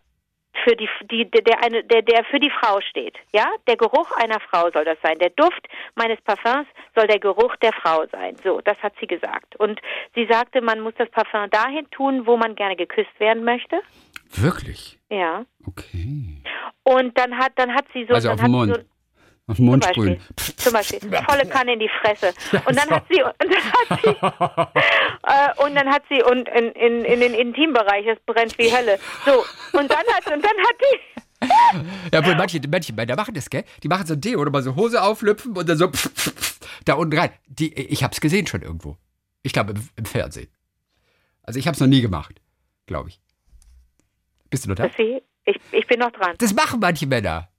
[0.64, 3.16] für die, die der, eine der der für die Frau steht.
[3.34, 5.18] Ja, der Geruch einer Frau soll das sein.
[5.20, 8.36] Der Duft meines Parfums soll der Geruch der Frau sein.
[8.44, 9.56] So, das hat sie gesagt.
[9.58, 9.80] Und
[10.16, 13.82] sie sagte, man muss das Parfum dahin tun, wo man gerne geküsst werden möchte.
[14.32, 15.00] Wirklich?
[15.10, 15.46] Ja.
[15.68, 16.42] Okay.
[16.84, 18.76] Und dann hat dann hat sie so Also auf den Mund.
[18.76, 18.82] so,
[19.48, 20.18] Auf den Mund Zum sprühen.
[20.36, 20.56] Beispiel.
[20.56, 21.00] Zum Beispiel.
[21.00, 22.34] Volle Kanne in die Fresse.
[22.66, 24.10] Und dann hat sie, und dann hat sie,
[25.62, 28.98] äh, und dann hat sie, und in, in, in den Intimbereich, das brennt wie Hölle.
[29.24, 29.46] So.
[29.78, 31.22] Und dann hat, und dann hat die,
[32.12, 33.64] Ja, obwohl manche, manche Männer machen das, gell?
[33.84, 35.92] Die machen so ein Deo oder mal so Hose auflüpfen und dann so
[36.86, 37.32] da unten rein.
[37.48, 38.98] Die, ich hab's gesehen schon irgendwo.
[39.44, 40.50] Ich glaube im, im Fernsehen.
[41.44, 42.42] Also ich hab's noch nie gemacht,
[42.88, 43.22] glaube ich.
[44.50, 44.86] Bist du noch da?
[44.86, 46.36] Ich, ich bin noch dran.
[46.38, 47.50] Das machen manche Männer.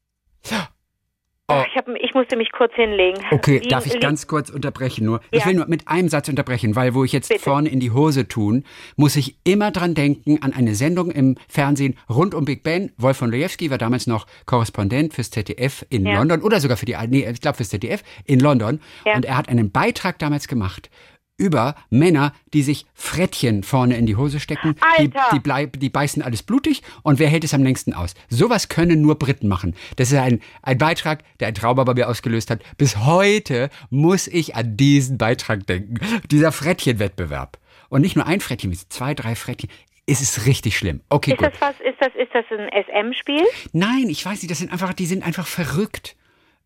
[1.49, 1.63] Oh.
[1.71, 3.23] Ich, hab, ich musste mich kurz hinlegen.
[3.31, 5.21] Okay, Lieben- darf ich ganz kurz unterbrechen nur?
[5.31, 5.47] Ich Ja.
[5.47, 7.41] will nur mit einem Satz unterbrechen, weil wo ich jetzt Bitte.
[7.41, 8.65] vorne in die Hose tun,
[8.97, 12.91] muss ich immer dran denken an eine Sendung im Fernsehen rund um Big Ben.
[12.97, 16.15] Wolf von Lejewski war damals noch Korrespondent fürs ZDF in Ja.
[16.15, 18.81] London oder sogar für die, nee, ich glaube fürs ZDF in London.
[19.05, 19.15] Ja.
[19.15, 20.91] Und er hat einen Beitrag damals gemacht
[21.37, 24.75] über Männer, die sich Frettchen vorne in die Hose stecken.
[24.99, 25.29] Die, Alter!
[25.33, 28.15] die, bleib, die beißen alles blutig und wer hält es am längsten aus?
[28.29, 29.75] Sowas können nur Briten machen.
[29.97, 32.63] Das ist ein, ein Beitrag, der ein Trauma bei mir ausgelöst hat.
[32.79, 35.99] Bis heute muss ich an diesen Beitrag denken.
[36.31, 37.59] Dieser Frettchenwettbewerb.
[37.89, 39.71] Und nicht nur ein Frettchen, zwei, drei Frettchen.
[40.07, 41.01] Es ist richtig schlimm.
[41.09, 41.49] Okay, Ist gut.
[41.53, 41.75] das was?
[41.81, 42.69] Ist das, ist das ein
[43.09, 43.45] SM-Spiel?
[43.73, 46.17] Nein, ich weiß nicht, das sind einfach, die sind einfach verrückt.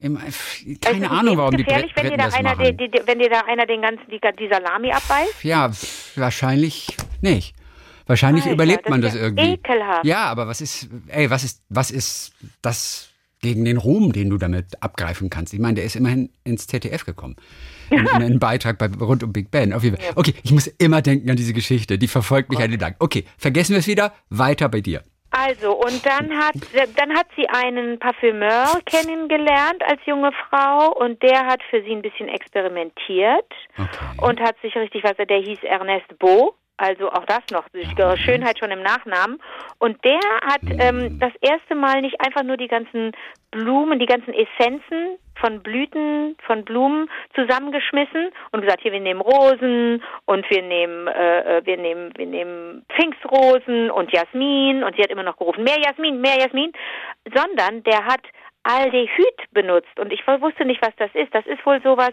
[0.01, 2.77] Im, Es keine ist Ahnung, warum die gefährlich, wenn dir Briten da das einer, machen.
[2.79, 5.45] die, die, wenn dir da einer den ganzen die, die Salami abbeißt.
[5.45, 5.71] Ja,
[6.17, 7.55] wahrscheinlich nicht.
[8.07, 9.53] Wahrscheinlich Alter, überlebt das man das ja irgendwie.
[9.53, 10.05] ekelhaft.
[10.05, 13.11] Ja, aber was ist, ey, was ist, was ist das
[13.43, 15.53] gegen den Ruhm, den du damit abgreifen kannst?
[15.53, 17.37] Ich meine, der ist immerhin ins ZDF gekommen.
[17.91, 19.73] In, in einen Beitrag bei, rund um Big Ben.
[19.73, 20.13] Auf jeden Fall.
[20.15, 21.99] Okay, ich muss immer denken an diese Geschichte.
[21.99, 22.95] Die verfolgt mich einen lang.
[23.01, 24.13] Okay, vergessen wir es wieder.
[24.29, 25.03] Weiter bei dir.
[25.33, 26.55] Also, und dann hat,
[26.97, 32.03] dann hat sie einen Parfümeur kennengelernt als junge Frau und der hat für sie ein
[32.03, 33.47] bisschen experimentiert
[33.79, 33.89] Okay.
[34.27, 36.55] und hat sich richtig was, der hieß Ernest Beau.
[36.81, 37.85] Also auch das noch, die
[38.23, 39.39] Schönheit schon im Nachnamen.
[39.79, 43.13] Und der hat ähm, das erste Mal nicht einfach nur die ganzen
[43.51, 50.03] Blumen, die ganzen Essenzen von Blüten, von Blumen zusammengeschmissen und gesagt, hier wir nehmen Rosen
[50.25, 55.11] und wir nehmen, äh, äh, wir nehmen, wir nehmen Pfingstrosen und Jasmin und sie hat
[55.11, 56.73] immer noch gerufen, mehr Jasmin, mehr Jasmin,
[57.35, 58.23] sondern der hat
[58.63, 61.35] Aldehyd benutzt und ich wusste nicht, was das ist.
[61.35, 62.13] Das ist wohl sowas,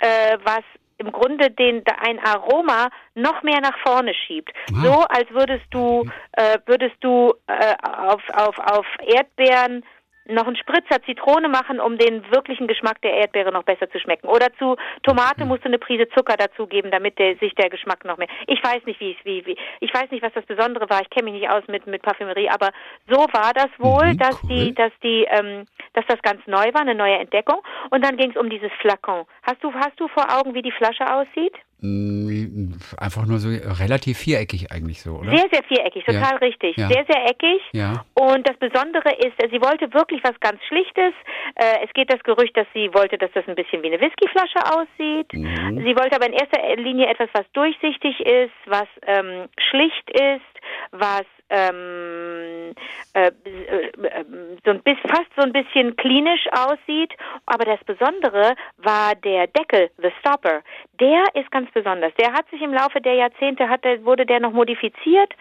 [0.00, 0.62] äh, was
[1.04, 4.50] im Grunde den ein Aroma noch mehr nach vorne schiebt.
[4.72, 4.82] Ah.
[4.84, 9.84] So als würdest du äh, würdest du äh, auf auf auf Erdbeeren
[10.26, 14.26] noch einen Spritzer Zitrone machen, um den wirklichen Geschmack der Erdbeere noch besser zu schmecken.
[14.26, 18.16] Oder zu Tomate musst du eine Prise Zucker dazugeben, damit der, sich der Geschmack noch
[18.16, 18.28] mehr.
[18.46, 21.02] Ich weiß nicht, wie wie, wie ich weiß nicht, was das Besondere war.
[21.02, 22.70] Ich kenne mich nicht aus mit mit Parfümerie, aber
[23.06, 24.48] so war das wohl, Mhm, dass cool.
[24.48, 27.60] die dass die ähm, dass das ganz neu war, eine neue Entdeckung.
[27.90, 29.24] Und dann ging es um dieses Flakon.
[29.42, 31.54] Hast du hast du vor Augen, wie die Flasche aussieht?
[31.80, 33.48] Mm, Einfach nur so
[33.82, 35.30] relativ viereckig eigentlich so, oder?
[35.36, 36.36] Sehr, sehr viereckig, total Ja.
[36.38, 36.76] richtig.
[36.76, 36.88] Ja.
[36.88, 37.60] Sehr, sehr eckig.
[37.72, 38.04] Ja.
[38.14, 41.12] Und das Besondere ist, sie wollte wirklich was ganz Schlichtes.
[41.56, 44.60] Äh, es geht das Gerücht, dass sie wollte, dass das ein bisschen wie eine Whiskyflasche
[44.74, 45.32] aussieht.
[45.32, 45.84] Mhm.
[45.84, 50.54] Sie wollte aber in erster Linie etwas, was durchsichtig ist, was ähm, schlicht ist,
[50.92, 52.74] was ähm,
[53.14, 54.24] äh, äh, äh,
[54.64, 57.12] so ein bisschen, fast so ein bisschen klinisch aussieht.
[57.46, 60.62] Aber das Besondere war der Deckel, the Stopper.
[61.00, 62.12] Der ist ganz besonders.
[62.14, 65.32] Der hat sich im Laufe der Jahrzehnte hat, wurde der noch modifiziert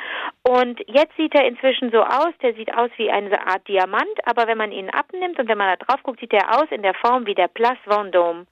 [0.44, 2.34] und jetzt sieht er inzwischen so aus.
[2.42, 5.78] Der sieht aus wie eine Art Diamant, aber wenn man ihn abnimmt und wenn man
[5.78, 8.46] da drauf guckt, sieht er aus in der Form wie der Place Vendôme.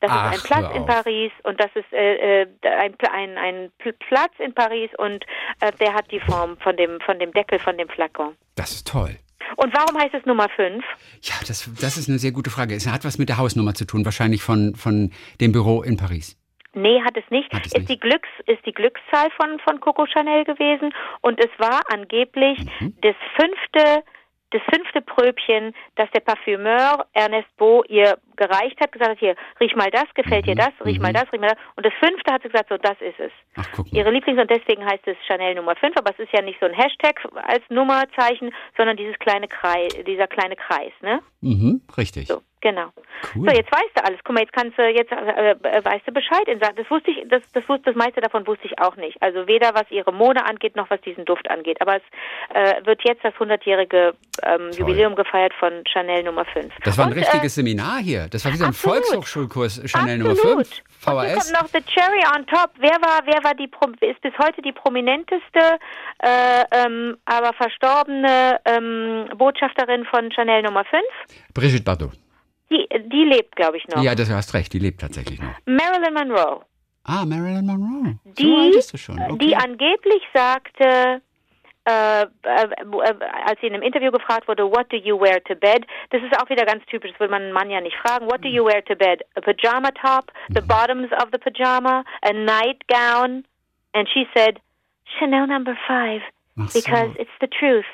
[0.00, 0.86] Das Ach, ist ein Platz in.
[0.86, 5.24] Paris und das ist äh, ein, ein, ein Pl- Platz in Paris und
[5.60, 8.36] äh, der hat die Form von dem von dem Deckel von dem Flakon.
[8.54, 9.16] Das ist toll.
[9.56, 10.84] Und warum heißt es Nummer 5?
[11.22, 12.74] Ja, das, das ist eine sehr gute Frage.
[12.74, 16.36] Es hat was mit der Hausnummer zu tun, wahrscheinlich von, von dem Büro in Paris.
[16.74, 17.50] Nee, hat es nicht.
[17.54, 17.90] Hat es ist nicht.
[17.90, 22.94] die Glücks ist die Glückszahl von von Coco Chanel gewesen und es war angeblich Mhm.
[23.00, 24.02] das fünfte
[24.50, 29.74] das fünfte Pröbchen, das der Parfümeur Ernest Beau ihr gereicht hat, gesagt hat, hier, riech
[29.76, 30.58] mal das, gefällt dir Mhm.
[30.58, 31.58] das, riech mal das, riech mal das.
[31.76, 33.32] Und das fünfte hat sie gesagt, so, das ist es.
[33.56, 33.98] Ach, guck mal.
[33.98, 36.66] Ihre Lieblings- und deswegen heißt es Chanel Nummer 5, aber es ist ja nicht so
[36.66, 41.20] ein Hashtag als Nummerzeichen, sondern dieses kleine Kreis, dieser kleine Kreis, ne?
[41.40, 42.26] Mhm, richtig.
[42.28, 42.88] So, genau.
[43.34, 43.48] Cool.
[43.48, 44.20] So, jetzt weißt du alles.
[44.24, 46.42] Guck mal, jetzt kannst du, jetzt äh, äh, weißt du Bescheid.
[46.60, 49.20] Das wusste ich, das, das wusste, das meiste davon wusste ich auch nicht.
[49.22, 51.80] Also weder was ihre Mode angeht, noch was diesen Duft angeht.
[51.80, 52.02] Aber es
[52.54, 54.70] äh, wird jetzt das 100-jährige ähm.
[54.72, 56.74] Jubiläum gefeiert von Chanel Nummer 5.
[56.84, 58.25] Das war ein Und, richtiges Seminar hier.
[58.30, 59.04] Das war wie so ein absolut.
[59.04, 60.66] Volkshochschulkurs Chanel Nummer Absolut.
[60.66, 60.82] 5.
[61.06, 61.52] Und hier VHS.
[61.52, 62.70] kommt noch the cherry on top.
[62.78, 63.70] Wer war, wer war die,
[64.06, 65.78] ist bis heute die prominenteste,
[66.22, 71.02] äh, ähm, aber verstorbene ähm, Botschafterin von Chanel Nummer 5?
[71.54, 72.12] Brigitte Bardot.
[72.70, 74.02] Die, die lebt, glaube ich, noch.
[74.02, 75.54] Ja, das, du hast recht, die lebt tatsächlich noch.
[75.66, 76.60] Marilyn Monroe.
[77.04, 78.18] Ah, Marilyn Monroe.
[78.24, 78.72] so Die.
[78.74, 79.38] Okay.
[79.38, 81.22] die angeblich sagte,
[81.86, 83.14] äh, äh, äh,
[83.46, 85.86] als sie in einem Interview gefragt wurde, what do you wear to bed?
[86.10, 88.26] Das ist auch wieder ganz typisch, das will man einen Mann ja nicht fragen.
[88.26, 89.22] What do you wear to bed?
[89.36, 90.66] A pajama top, the Mhm.
[90.66, 93.44] bottoms of the pajama, a nightgown.
[93.94, 94.58] And she said,
[95.18, 96.20] Chanel number five,
[96.68, 96.78] so.
[96.80, 97.86] because it's the truth.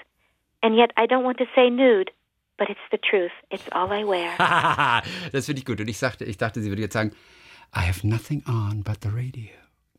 [0.64, 2.10] and yet I don't want to say nude,
[2.56, 3.32] but it's the truth.
[3.50, 4.30] It's all I wear.
[5.32, 5.80] das finde ich gut.
[5.80, 7.10] Und ich, sagte, ich dachte, sie würde jetzt sagen,
[7.74, 9.50] I have nothing on but the radio.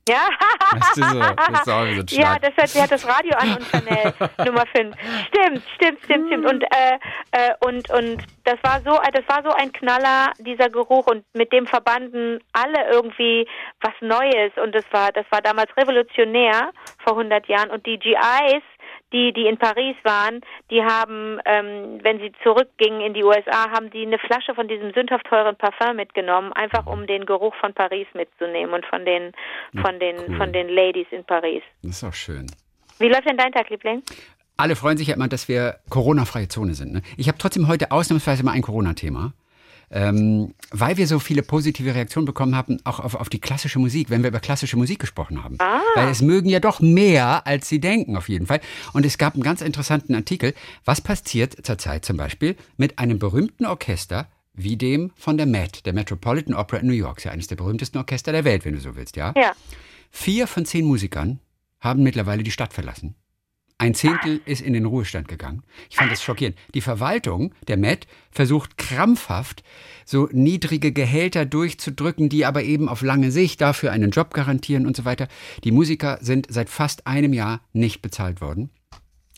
[0.08, 0.28] Ja,
[0.72, 1.20] Weißt du so?
[1.20, 4.14] Das ist so ja hat, sie hat das Radio an und Chanel
[4.46, 4.96] Nummer 5.
[5.28, 6.46] Stimmt, stimmt, stimmt, stimmt.
[6.46, 7.00] Und, äh,
[7.32, 11.54] äh, und, und das war so, das war so ein Knaller, dieser Geruch und mit
[11.54, 13.48] dem verbanden alle irgendwie
[13.82, 16.72] was Neues und das war, das war damals revolutionär
[17.04, 18.64] vor 100 Jahren und die GIs,
[19.14, 23.90] die, die in Paris waren, die haben, ähm, wenn sie zurückgingen in die USA, haben
[23.92, 28.08] die eine Flasche von diesem sündhaft teuren Parfum mitgenommen, einfach um den Geruch von Paris
[28.14, 29.32] mitzunehmen und von den,
[29.82, 30.38] von den, cool.
[30.38, 31.62] von den Ladies in Paris.
[31.84, 32.48] Das ist auch schön.
[33.00, 34.02] Wie läuft denn dein Tag, Liebling?
[34.58, 36.94] Alle freuen sich ja immer, dass wir Corona-freie Zone sind.
[36.94, 37.02] Ne?
[37.18, 39.34] Ich habe trotzdem heute ausnahmsweise mal ein Corona-Thema.
[39.96, 44.10] Ähm, weil wir so viele positive Reaktionen bekommen haben, auch auf, auf die klassische Musik,
[44.10, 45.58] wenn wir über klassische Musik gesprochen haben.
[45.60, 45.82] Ah.
[45.94, 48.60] Weil es mögen ja doch mehr, als sie denken, auf jeden Fall.
[48.94, 53.68] Und es gab einen ganz interessanten Artikel, was passiert zurzeit zum Beispiel mit einem berühmten
[53.68, 57.20] Orchester, wie dem von der Met, der Metropolitan Opera in New York.
[57.20, 59.32] Ist ja eines der berühmtesten Orchester der Welt, wenn du so willst, ja?
[59.36, 59.52] Ja.
[60.10, 61.40] Vier von zehn Musikern
[61.80, 63.14] haben mittlerweile die Stadt verlassen.
[63.78, 65.64] Ein Zehntel ist in den Ruhestand gegangen.
[65.90, 66.58] Ich fand das schockierend.
[66.74, 69.64] Die Verwaltung, der Met, versucht krampfhaft,
[70.06, 74.96] so niedrige Gehälter durchzudrücken, die aber eben auf lange Sicht dafür einen Job garantieren und
[74.96, 75.28] so weiter.
[75.64, 78.70] Die Musiker sind seit fast einem Jahr nicht bezahlt worden.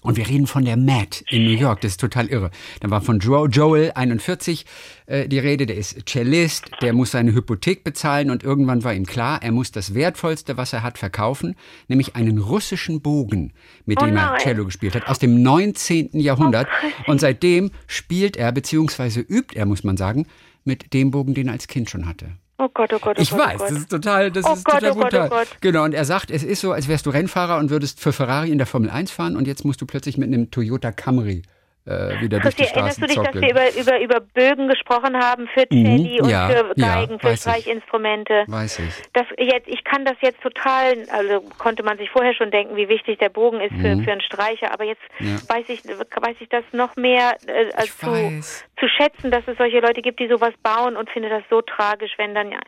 [0.06, 2.52] Und wir reden von der Matt in New York, das ist total irre.
[2.80, 4.66] Dann war von Joe, Joel 41
[5.08, 9.08] äh, die Rede, der ist Cellist, der muss seine Hypothek bezahlen und irgendwann war ihm
[9.08, 11.56] klar, er muss das Wertvollste, was er hat, verkaufen,
[11.88, 13.54] nämlich einen russischen Bogen,
[13.86, 14.38] mit Oh dem er.
[14.38, 16.12] Cello gespielt hat, aus dem 19.
[16.14, 16.68] Jahrhundert.
[17.08, 20.28] und seitdem spielt er, beziehungsweise übt er, muss man sagen,
[20.66, 22.38] mit dem Bogen, den er als Kind schon hatte.
[22.58, 23.70] Oh Gott, oh Gott, oh Ich Gott, weiß, oh Gott.
[23.72, 25.28] das ist total, das Oh ist Gott, total oh Gott, brutal.
[25.28, 25.48] oh Gott.
[25.62, 28.50] Genau, und er sagt, es ist so, als wärst du Rennfahrer und würdest für Ferrari
[28.52, 31.42] in der Formel 1 fahren und jetzt musst du plötzlich mit einem Toyota Camry
[31.86, 33.44] äh, wieder durch die Christi, erinnerst Straßen du dich, dass zockeln.
[33.44, 36.32] wir über, über, über Bögen gesprochen haben für Celli und Mhm.
[36.32, 37.42] ja, für ja, Geigen, für weiß ich.
[37.42, 38.44] Streichinstrumente?
[38.48, 38.94] Weiß ich.
[39.14, 42.88] Das jetzt, ich kann das jetzt total, also konnte man sich vorher schon denken, wie
[42.90, 45.28] wichtig der Bogen ist für, für einen Streicher, aber jetzt Mhm.
[45.28, 45.56] Ja.
[45.56, 48.66] weiß ich, weiß ich das noch mehr äh, als zu, weiß.
[48.80, 52.12] zu schätzen, dass es solche Leute gibt, die sowas bauen und finde das so tragisch,
[52.18, 52.60] wenn dann ja,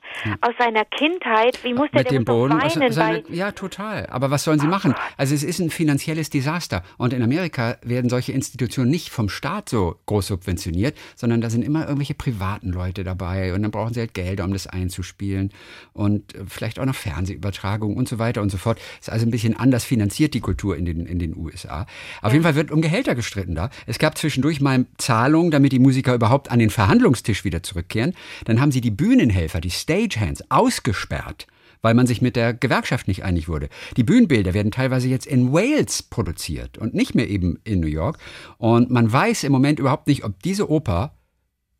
[0.41, 2.53] aus seiner Kindheit, wie muss der, Mit dem Boden.
[2.62, 4.06] aus weinen bei, ja, total.
[4.10, 4.95] Aber was sollen sie machen?
[5.17, 6.84] Also es ist ein finanzielles Desaster.
[6.97, 11.63] Und in Amerika werden solche Institutionen nicht vom Staat so groß subventioniert, sondern da sind
[11.63, 13.54] immer irgendwelche privaten Leute dabei.
[13.54, 15.52] Und dann brauchen sie halt Gelder, um das einzuspielen.
[15.93, 18.80] Und äh, vielleicht auch noch Fernsehübertragungen und so weiter und so fort.
[19.00, 21.86] Ist also ein bisschen anders finanziert, die Kultur in den, in den USA.
[22.22, 23.70] Auf jeden Fall wird um Gehälter gestritten da.
[23.86, 28.13] Es gab zwischendurch mal Zahlungen, damit die Musiker überhaupt an den Verhandlungstisch wieder zurückkehren.
[28.46, 31.48] Dann haben sie die Bühnenhelfer, die Stagehands, ausgesperrt
[31.81, 33.69] weil man sich mit der Gewerkschaft nicht einig wurde.
[33.95, 38.17] Die Bühnenbilder werden teilweise jetzt in Wales produziert und nicht mehr eben in New York.
[38.57, 41.13] Und man weiß im Moment überhaupt nicht, ob diese Oper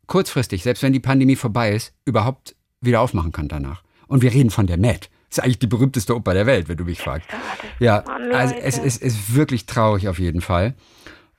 [0.06, 3.82] kurzfristig, selbst wenn die Pandemie vorbei ist, überhaupt wieder aufmachen kann danach.
[4.06, 5.10] Und wir reden von der Met.
[5.28, 7.28] Das ist eigentlich die berühmteste Oper der Welt, wenn du mich fragst.
[7.78, 10.74] Ja, also es ist, ist wirklich traurig auf jeden Fall.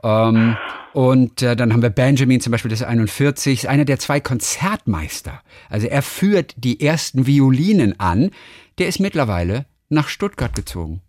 [0.04, 0.58] Ähm,
[0.94, 4.20] und äh, dann haben wir Benjamin zum Beispiel, das ist 41, ist einer der zwei
[4.20, 5.42] Konzertmeister.
[5.70, 8.32] Also er führt die ersten Violinen an.
[8.78, 11.02] Der ist mittlerweile nach Stuttgart gezogen,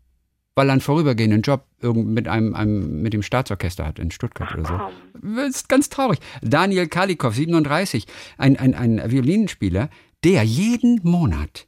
[0.54, 4.64] weil er einen vorübergehenden Job mit einem, einem mit dem Staatsorchester hat in Stuttgart oder
[4.64, 5.40] so.
[5.40, 6.18] Ist ganz traurig.
[6.42, 8.06] Daniel Kalikow, 37,
[8.38, 9.88] ein, ein, ein Violinenspieler,
[10.24, 11.66] der jeden Monat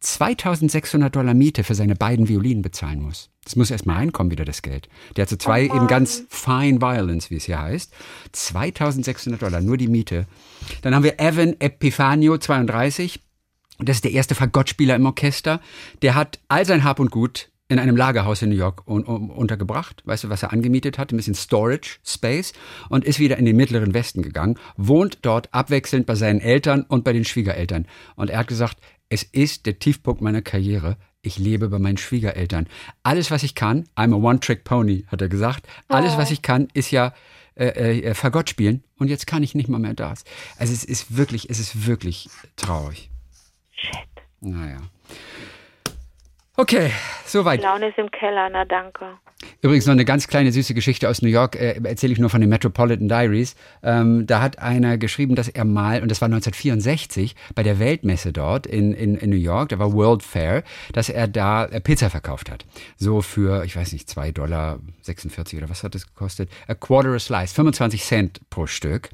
[0.00, 3.30] 2600 Dollar Miete für seine beiden Violinen bezahlen muss.
[3.44, 4.88] Das muss erstmal reinkommen, wieder das Geld.
[5.16, 7.92] Der hat so zwei eben ganz fine violins, wie es hier heißt.
[8.32, 10.26] 2600 Dollar, nur die Miete.
[10.82, 13.20] Dann haben wir Evan Epifanio, 32.
[13.78, 15.60] Das ist der erste Fagottspieler im Orchester.
[16.02, 19.30] Der hat all sein Hab und Gut in einem Lagerhaus in New York un un
[19.30, 20.02] untergebracht.
[20.04, 21.12] Weißt du, was er angemietet hat?
[21.12, 22.52] Ein bisschen Storage Space
[22.88, 24.58] und ist wieder in den mittleren Westen gegangen.
[24.76, 27.86] Wohnt dort abwechselnd bei seinen Eltern und bei den Schwiegereltern.
[28.16, 28.78] Und er hat gesagt,
[29.10, 30.96] es ist der Tiefpunkt meiner Karriere.
[31.20, 32.66] Ich lebe bei meinen Schwiegereltern.
[33.02, 35.66] Alles, was ich kann, I'm a One-Trick-Pony, hat er gesagt.
[35.88, 37.12] Alles, was ich kann, ist ja
[37.56, 38.82] äh, äh, Fagott spielen.
[38.98, 40.24] Und jetzt kann ich nicht mal mehr das.
[40.56, 43.10] Also es ist wirklich, es ist wirklich traurig.
[43.72, 44.08] Shit.
[44.40, 44.78] Naja.
[46.60, 46.92] Okay,
[47.24, 47.62] soweit.
[47.62, 49.16] Laune ist im Keller, na danke.
[49.62, 52.42] Übrigens noch eine ganz kleine süße Geschichte aus New York, äh, erzähle ich nur von
[52.42, 53.56] den Metropolitan Diaries.
[53.82, 58.34] Ähm, da hat einer geschrieben, dass er mal, und das war 1964, bei der Weltmesse
[58.34, 62.10] dort in, in, in New York, da war World Fair, dass er da äh, Pizza
[62.10, 62.66] verkauft hat.
[62.98, 66.50] So für, ich weiß nicht, 2 Dollar 46 oder was hat das gekostet?
[66.68, 69.08] A quarter a slice, 25 Cent pro Stück.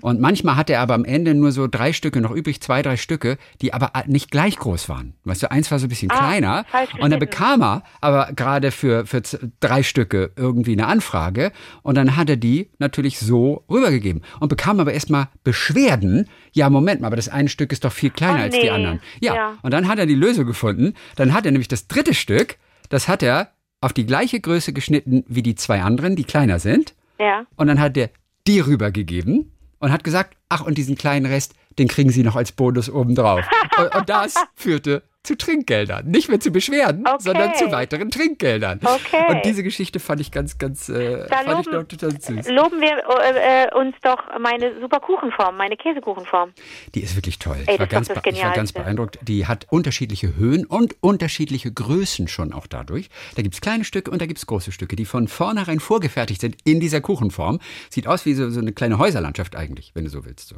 [0.00, 2.96] Und manchmal hatte er aber am Ende nur so drei Stücke noch übrig, zwei, drei
[2.96, 5.14] Stücke, die aber nicht gleich groß waren.
[5.24, 6.64] Weißt du, eins war so ein bisschen Ah, kleiner.
[7.00, 9.22] Und dann bekam er aber gerade für, für
[9.60, 11.52] drei Stücke irgendwie eine Anfrage.
[11.82, 14.22] Und dann hat er die natürlich so rübergegeben.
[14.40, 16.28] Und bekam aber erstmal Beschwerden.
[16.52, 19.00] Ja, Moment mal, aber das eine Stück ist doch viel kleiner Oh, als die anderen.
[19.20, 19.34] Ja.
[19.34, 19.54] Ja.
[19.62, 20.94] Und dann hat er die Lösung gefunden.
[21.16, 22.56] Dann hat er nämlich das dritte Stück,
[22.88, 26.94] das hat er auf die gleiche Größe geschnitten wie die zwei anderen, die kleiner sind.
[27.18, 27.44] Ja.
[27.56, 28.10] Und dann hat er
[28.46, 32.52] die rübergegeben und hat gesagt, ach, und diesen kleinen Rest, den kriegen Sie noch als
[32.52, 33.44] Bonus obendrauf.
[33.78, 36.06] und, und das führte zu Trinkgeldern.
[36.06, 37.16] Nicht mehr zu Beschwerden, Okay.
[37.20, 38.80] sondern zu weiteren Trinkgeldern.
[38.82, 39.24] Okay.
[39.28, 42.48] Und diese Geschichte fand ich ganz, ganz, äh, Da fand ich loben- noch total süß.
[42.48, 46.52] Loben wir äh, äh, uns doch meine super Kuchenform, meine Käsekuchenform.
[46.94, 47.56] Die ist wirklich toll.
[47.66, 49.18] Ey, ich, war ganz, ich war ganz beeindruckt.
[49.22, 53.08] Die hat unterschiedliche Höhen und unterschiedliche Größen schon auch dadurch.
[53.34, 56.80] Da gibt's kleine Stücke und da gibt's große Stücke, die von vornherein vorgefertigt sind in
[56.80, 57.58] dieser Kuchenform.
[57.90, 60.48] Sieht aus wie so, so eine kleine Häuserlandschaft eigentlich, wenn du so willst.
[60.48, 60.56] So.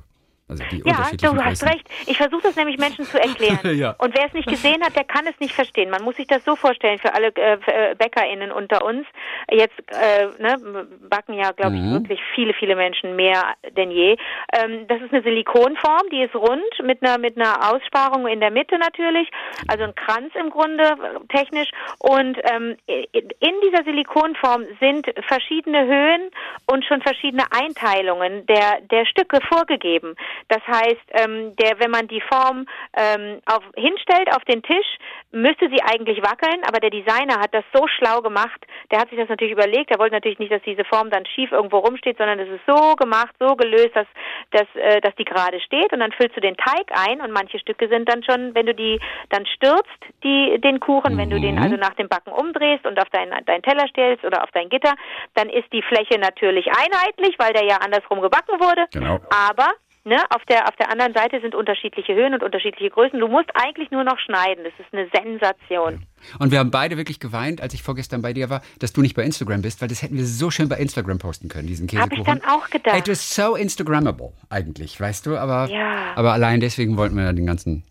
[0.48, 1.88] Also die Ja, unterschiedlichen du hast recht.
[2.06, 3.58] Ich versuche das nämlich Menschen zu erklären.
[3.78, 3.94] Ja.
[3.98, 5.90] Und wer es nicht gesehen hat, der kann es nicht verstehen.
[5.90, 9.06] Man muss sich das so vorstellen für alle äh, äh, BäckerInnen unter uns.
[9.50, 11.92] Jetzt äh, ne, backen ja, glaube ich, Mhm.
[11.92, 14.16] wirklich viele, viele Menschen mehr denn je.
[14.52, 18.50] Ähm, das ist eine Silikonform, die ist rund mit einer mit einer Aussparung in der
[18.50, 19.28] Mitte natürlich,
[19.68, 21.70] also ein Kranz im Grunde äh, technisch.
[21.98, 26.30] Und ähm, in dieser Silikonform sind verschiedene Höhen
[26.66, 30.16] und schon verschiedene Einteilungen der der Stücke vorgegeben.
[30.48, 34.86] Das heißt, ähm, der, wenn man die Form ähm, auf, hinstellt auf den Tisch,
[35.30, 39.18] müsste sie eigentlich wackeln, aber der Designer hat das so schlau gemacht, der hat sich
[39.18, 42.38] das natürlich überlegt, er wollte natürlich nicht, dass diese Form dann schief irgendwo rumsteht, sondern
[42.38, 44.06] es ist so gemacht, so gelöst, dass,
[44.52, 47.58] dass, äh, dass die gerade steht und dann füllst du den Teig ein und manche
[47.58, 48.98] Stücke sind dann schon, wenn du die
[49.28, 53.08] dann stürzt, die, den Kuchen, wenn du den also nach dem Backen umdrehst und auf
[53.10, 54.94] deinen dein Teller stellst oder auf dein Gitter,
[55.34, 59.18] dann ist die Fläche natürlich einheitlich, weil der ja andersrum gebacken wurde, Genau.
[59.30, 59.72] aber
[60.08, 63.20] Ne, auf der auf der anderen Seite sind unterschiedliche Höhen und unterschiedliche Größen.
[63.20, 64.64] Du musst eigentlich nur noch schneiden.
[64.64, 66.06] Das ist eine Sensation.
[66.38, 69.14] Und wir haben beide wirklich geweint, als ich vorgestern bei dir war, dass du nicht
[69.14, 72.08] bei Instagram bist, weil das hätten wir so schön bei Instagram posten können, diesen Habe
[72.08, 72.38] Käsekuchen.
[72.38, 72.96] ich dann auch gedacht.
[72.96, 76.12] It was so Instagrammable eigentlich, weißt du, aber, Ja.
[76.16, 77.84] aber allein deswegen wollten wir den ganzen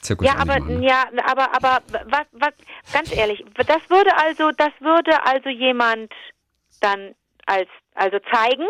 [0.00, 0.82] Zirkus Ja, aber machen.
[0.82, 2.52] ja, aber aber was was
[2.92, 6.12] ganz ehrlich, das würde also das würde also jemand
[6.80, 7.14] dann
[7.46, 8.64] als also zeigen.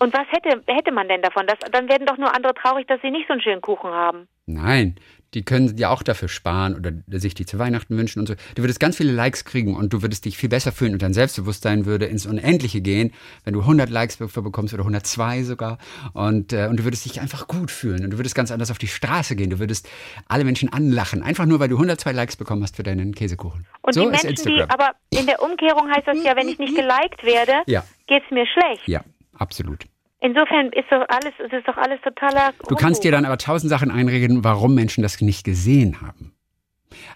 [0.00, 1.46] Und was hätte hätte man denn davon?
[1.46, 4.26] Das, dann werden doch nur andere traurig, dass sie nicht so einen schönen Kuchen haben.
[4.46, 4.96] Nein,
[5.34, 8.34] die können ja auch dafür sparen oder sich die zu Weihnachten wünschen und so.
[8.56, 11.12] Du würdest ganz viele Likes kriegen und du würdest dich viel besser fühlen und dein
[11.12, 13.12] Selbstbewusstsein würde ins Unendliche gehen,
[13.44, 15.78] wenn du 100 Likes dafür bekommst oder 102 sogar.
[16.14, 18.78] Und, äh, und du würdest dich einfach gut fühlen und du würdest ganz anders auf
[18.78, 19.50] die Straße gehen.
[19.50, 19.88] Du würdest
[20.26, 23.66] alle Menschen anlachen, einfach nur, weil du 102 Likes bekommen hast für deinen Käsekuchen.
[23.82, 24.70] Und so die ist Menschen, die Instagram.
[24.80, 27.84] aber in der Umkehrung heißt das ja, wenn ich nicht geliked werde, Ja.
[28.08, 28.88] geht's mir schlecht.
[28.88, 29.02] ja,
[29.38, 29.84] absolut.
[30.20, 32.52] Insofern ist doch alles, es ist doch alles totaler.
[32.68, 36.34] Du kannst dir dann aber tausend Sachen einreden, warum Menschen das nicht gesehen haben.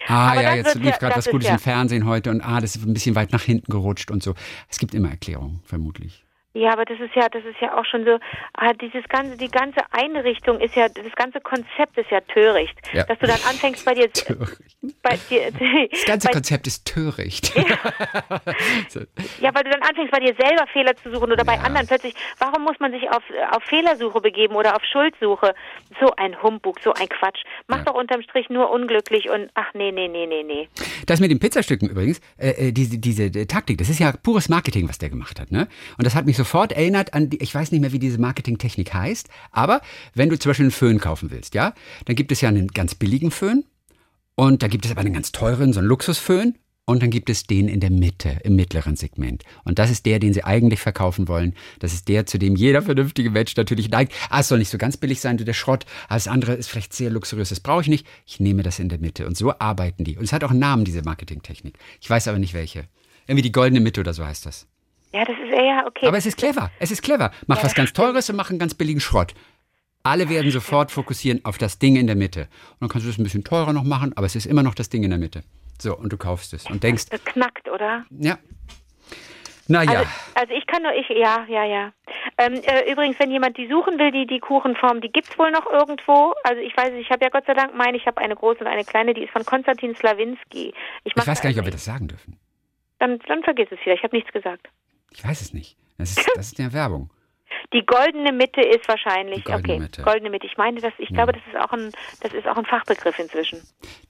[0.07, 2.61] Ah Aber ja, jetzt lief ja- gerade was Gutes ja- im Fernsehen heute und ah,
[2.61, 4.35] das ist ein bisschen weit nach hinten gerutscht und so.
[4.69, 6.24] Es gibt immer Erklärungen, vermutlich.
[6.57, 8.19] Ja, aber das ist ja, das ist ja auch schon so,
[8.55, 12.79] ah, dieses ganze, die ganze Einrichtung ist ja, das ganze Konzept ist ja töricht.
[12.93, 13.03] Ja.
[13.05, 14.09] Dass du dann anfängst bei dir,
[15.03, 15.51] bei dir,
[15.91, 17.47] Das ganze bei, Konzept ist töricht.
[18.89, 19.01] so.
[19.41, 21.63] ja, weil du dann anfängst bei dir selber Fehler zu suchen oder bei Ja.
[21.63, 25.55] anderen plötzlich, warum muss man sich auf, auf Fehlersuche begeben oder auf Schuldsuche?
[26.01, 27.43] So ein Humbug, so ein Quatsch.
[27.67, 27.93] Macht Ja.
[27.93, 30.69] doch unterm Strich nur unglücklich und ach nee, nee, nee, nee, nee.
[31.07, 34.89] Das mit den Pizzastücken übrigens, äh, äh, diese, diese Taktik, das ist ja pures Marketing,
[34.89, 35.51] was der gemacht hat.
[35.51, 35.67] Ne?
[35.99, 38.93] Und das hat mich sofort erinnert an, die, ich weiß nicht mehr, wie diese Marketingtechnik
[38.93, 39.81] heißt, aber
[40.15, 41.73] wenn du zum Beispiel einen Föhn kaufen willst, ja,
[42.05, 43.65] dann gibt es ja einen ganz billigen Föhn
[44.35, 46.59] und da gibt es aber einen ganz teuren, so einen Luxusföhn.
[46.87, 49.43] Und dann gibt es den in der Mitte, im mittleren Segment.
[49.65, 51.55] Und das ist der, den sie eigentlich verkaufen wollen.
[51.79, 54.13] Das ist der, zu dem jeder vernünftige Mensch natürlich neigt.
[54.29, 55.87] Ah, es soll nicht so ganz billig sein, du der Schrott.
[56.11, 58.07] Das andere ist vielleicht sehr luxuriös, das brauche ich nicht.
[58.27, 59.27] Ich nehme das in der Mitte.
[59.27, 60.19] Und so arbeiten die.
[60.19, 61.79] Und es hat auch einen Namen, diese Marketingtechnik.
[62.03, 62.85] Ich weiß aber nicht welche.
[63.27, 64.67] Irgendwie die goldene Mitte oder so heißt das.
[65.15, 66.09] Ja, das ist eher okay.
[66.09, 66.73] Aber es ist clever.
[66.81, 67.31] Es ist clever.
[67.47, 69.33] Mach was ganz Teures und mach einen ganz billigen Schrott.
[70.03, 72.41] Alle werden sofort fokussieren auf das Ding in der Mitte.
[72.73, 74.75] Und dann kannst du es ein bisschen teurer noch machen, aber es ist immer noch
[74.75, 75.45] das Ding in der Mitte.
[75.81, 78.05] So, und du kaufst es und denkst, das knackt, oder?
[78.11, 78.39] ja.
[79.67, 81.93] Naja, Also, also ich kann nur, ich, ja, ja, ja.
[82.37, 85.65] Ähm, äh, übrigens, wenn jemand die suchen will, die, die Kuchenform, die gibt's wohl noch
[85.65, 86.35] irgendwo.
[86.43, 88.61] Also ich weiß nicht, ich habe ja Gott sei Dank meine, ich habe eine große
[88.61, 90.75] und eine kleine, die ist von Konstantin Slawinski.
[91.05, 92.39] ich weiß gar nicht, ob wir das sagen dürfen.
[92.99, 94.69] Dann, dann vergiss es wieder, ich habe nichts gesagt.
[95.15, 95.77] Ich weiß es nicht.
[95.99, 97.11] Das ist, das ist ja Werbung.
[97.73, 100.03] Die goldene Mitte ist wahrscheinlich, Die goldene okay, Mitte.
[100.03, 100.47] goldene Mitte.
[100.47, 103.61] Ich meine, das, ich glaube, das ist auch ein, das ist auch ein Fachbegriff inzwischen.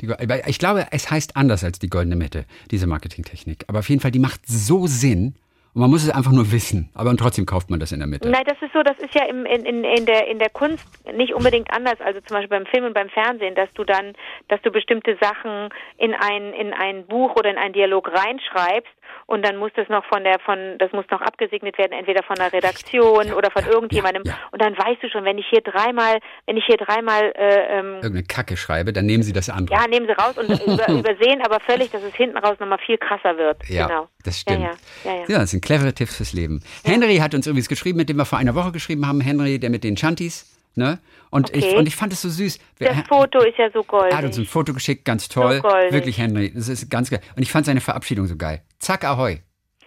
[0.00, 0.08] Die,
[0.46, 3.64] ich glaube, es heißt anders als die goldene Mitte, diese Marketingtechnik.
[3.68, 5.34] Aber auf jeden Fall, die macht so Sinn
[5.74, 6.90] Und man muss es einfach nur wissen.
[6.94, 8.28] Aber trotzdem kauft man das in der Mitte.
[8.28, 10.86] Nein, das ist so, das ist ja im, in, in, in, der, in der Kunst
[11.12, 14.12] nicht unbedingt anders, also zum Beispiel beim Film und beim Fernsehen, dass du dann,
[14.48, 18.92] dass du bestimmte Sachen in ein, in ein Buch oder in einen Dialog reinschreibst
[19.26, 22.37] und dann muss das noch von der, von, das muss noch abgesegnet werden, entweder von
[22.37, 24.22] der Redaktion Ja, oder von ja, irgendjemandem.
[24.26, 24.34] ja.
[24.52, 27.87] Und dann weißt du schon, wenn ich hier dreimal, wenn ich hier dreimal äh, ähm,
[27.96, 29.78] Irgendeine Kacke schreibe, dann nehmen Sie das andere.
[29.78, 32.98] ja, nehmen sie raus und über, übersehen aber völlig, dass es hinten raus nochmal viel
[32.98, 33.56] krasser wird.
[33.68, 34.08] Ja, genau.
[34.24, 34.66] das stimmt.
[35.04, 36.62] Ja, das sind clevere Tipps fürs Leben.
[36.84, 39.20] Henry hat uns übrigens geschrieben, mit dem wir vor einer Woche geschrieben haben.
[39.20, 40.50] Henry, der mit den Chantis.
[40.76, 40.98] Ne?
[41.30, 41.76] Und, ich, Okay.
[41.76, 42.58] und ich fand es so süß.
[42.80, 44.10] Das Foto ist ja so goldig.
[44.12, 45.60] er hat uns ein Foto geschickt, ganz toll.
[45.60, 45.92] goldig.
[45.92, 46.52] Wirklich, Henry.
[46.52, 47.20] Das ist ganz geil.
[47.37, 48.60] Und ich fand seine Verabschiedung so geil.
[48.84, 49.40] Zack, ahoi.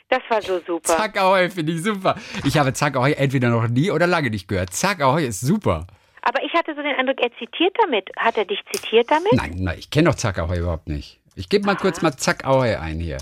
[0.10, 0.98] Das war so super.
[0.98, 2.16] Zack, ahoi, finde ich super.
[2.44, 4.74] Ich habe Zack, ahoi entweder noch nie oder lange nicht gehört.
[4.74, 5.86] Zack, ahoi ist super.
[6.24, 8.10] Aber ich hatte so den Eindruck, er zitiert damit.
[8.18, 9.34] Hat er dich zitiert damit?
[9.34, 11.20] Nein, nein, ich kenne doch Zack, ahoi überhaupt nicht.
[11.36, 13.20] Ich gebe mal kurz mal Zack, ahoi ein hier.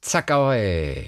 [0.00, 1.04] Zack, ahoi.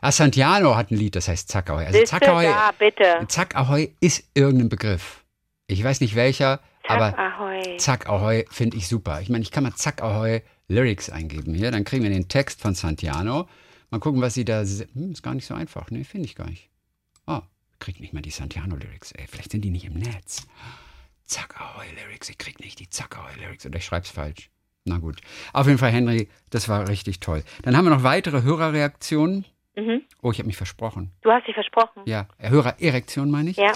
[0.00, 1.84] Ah, Santiano hat ein Lied, das heißt Zack, ahoi.
[1.84, 2.04] Also?
[2.04, 2.44] Zack, ahoi.
[2.44, 3.26] Ja, bitte.
[3.26, 5.24] Zack Ahoi ist irgendein Begriff.
[5.66, 7.76] Ich weiß nicht welcher, aber Zack, ahoi.
[7.78, 9.20] Zack Ahoi finde ich super.
[9.20, 12.60] Ich meine, ich kann mal Zack Ahoi Lyrics eingeben hier, dann kriegen wir den Text
[12.60, 13.48] von Santiano.
[13.90, 14.62] Mal gucken, was sie da.
[14.62, 15.90] Hm, ist gar nicht so einfach.
[15.90, 16.68] Nee, finde ich gar nicht.
[17.26, 17.40] Oh,
[17.78, 19.12] krieg nicht mal die Santiano Lyrics.
[19.12, 20.46] Ey, vielleicht sind die nicht im Netz.
[21.24, 22.28] Zack Ahoi Lyrics.
[22.28, 24.50] Ich krieg nicht die Zack Ahoi Lyrics oder ich schreib's falsch.
[24.84, 25.20] Na gut.
[25.52, 27.44] Auf jeden Fall, Henry, das war richtig toll.
[27.62, 29.44] Dann haben wir noch weitere Hörerreaktionen.
[29.76, 30.02] Mhm.
[30.22, 31.12] Oh, ich habe mich versprochen.
[31.22, 32.02] Du hast dich versprochen.
[32.06, 33.56] Ja, Hörererektion meine ich.
[33.56, 33.72] Ja.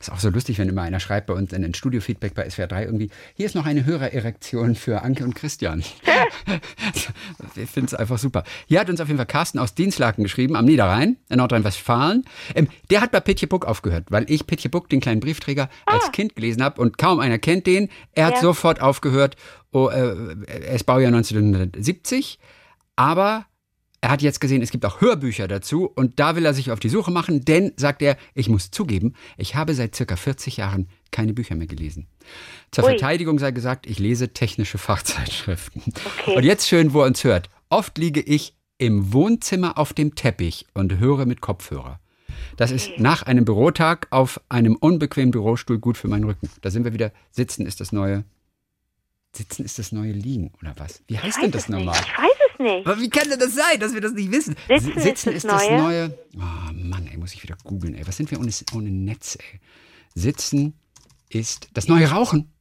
[0.00, 2.66] Ist auch so lustig, wenn immer einer schreibt bei uns in den Studio-Feedback bei SWR
[2.68, 5.80] 3 irgendwie, hier ist noch eine Hörererektion für Anke und Christian.
[7.54, 8.44] ich finde es einfach super.
[8.66, 12.24] Hier hat uns auf jeden Fall Carsten aus Dienstlaken geschrieben, am Niederrhein, in Nordrhein-Westfalen.
[12.54, 16.10] Ähm, der hat bei Pitje Buck aufgehört, weil ich Pitje Buck, den kleinen Briefträger, als
[16.12, 17.90] Kind gelesen habe und kaum einer kennt den.
[18.12, 18.40] Er hat Ja.
[18.40, 19.36] sofort aufgehört.
[19.70, 22.38] Oh, äh, er ist Baujahr 1970,
[22.96, 23.44] aber
[24.00, 26.80] er hat jetzt gesehen, es gibt auch Hörbücher dazu und da will er sich auf
[26.80, 30.88] die Suche machen, denn, sagt er, ich muss zugeben, ich habe seit circa 40 Jahren
[31.10, 32.06] keine Bücher mehr gelesen.
[32.70, 32.90] Zur Ui.
[32.90, 35.82] Verteidigung sei gesagt, ich lese technische Fachzeitschriften.
[36.22, 36.36] Okay.
[36.36, 37.50] Und jetzt schön, wo er uns hört.
[37.68, 42.00] Oft liege ich im Wohnzimmer auf dem Teppich und höre mit Kopfhörer.
[42.56, 46.48] Das ist nach einem Bürotag auf einem unbequemen Bürostuhl gut für meinen Rücken.
[46.62, 47.12] Da sind wir wieder.
[47.30, 48.24] Sitzen ist das neue.
[49.32, 51.02] Sitzen ist das neue Liegen, oder was?
[51.06, 51.96] Wie heißt denn das normal?
[52.00, 52.86] Ich weiß nicht.
[52.86, 54.54] Aber wie kann denn das sein, dass wir das nicht wissen?
[54.68, 56.16] Sitzen ist das Neue.
[56.36, 58.06] Oh Mann, ey, muss ich wieder googeln, ey.
[58.06, 59.60] Was sind wir ohne, ohne Netz, ey?
[60.14, 60.78] Sitzen
[61.28, 62.52] ist das neue Rauchen.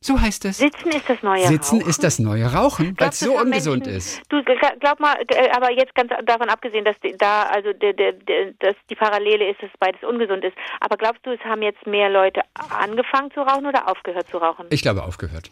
[0.00, 0.58] So heißt es.
[0.58, 1.88] Sitzen ist das neue Sitzen Rauchen.
[1.90, 4.20] ist das neue Rauchen, weil es so ungesund Menschen- ist.
[4.28, 7.92] Du gl- glaub mal, äh, aber jetzt ganz davon abgesehen, dass die, da also der,
[7.94, 10.54] der, der, dass die Parallele ist, dass beides ungesund ist.
[10.80, 12.42] Aber glaubst du, es haben jetzt mehr Leute
[12.78, 14.66] angefangen zu rauchen oder aufgehört zu rauchen?
[14.70, 15.50] Ich glaube, aufgehört.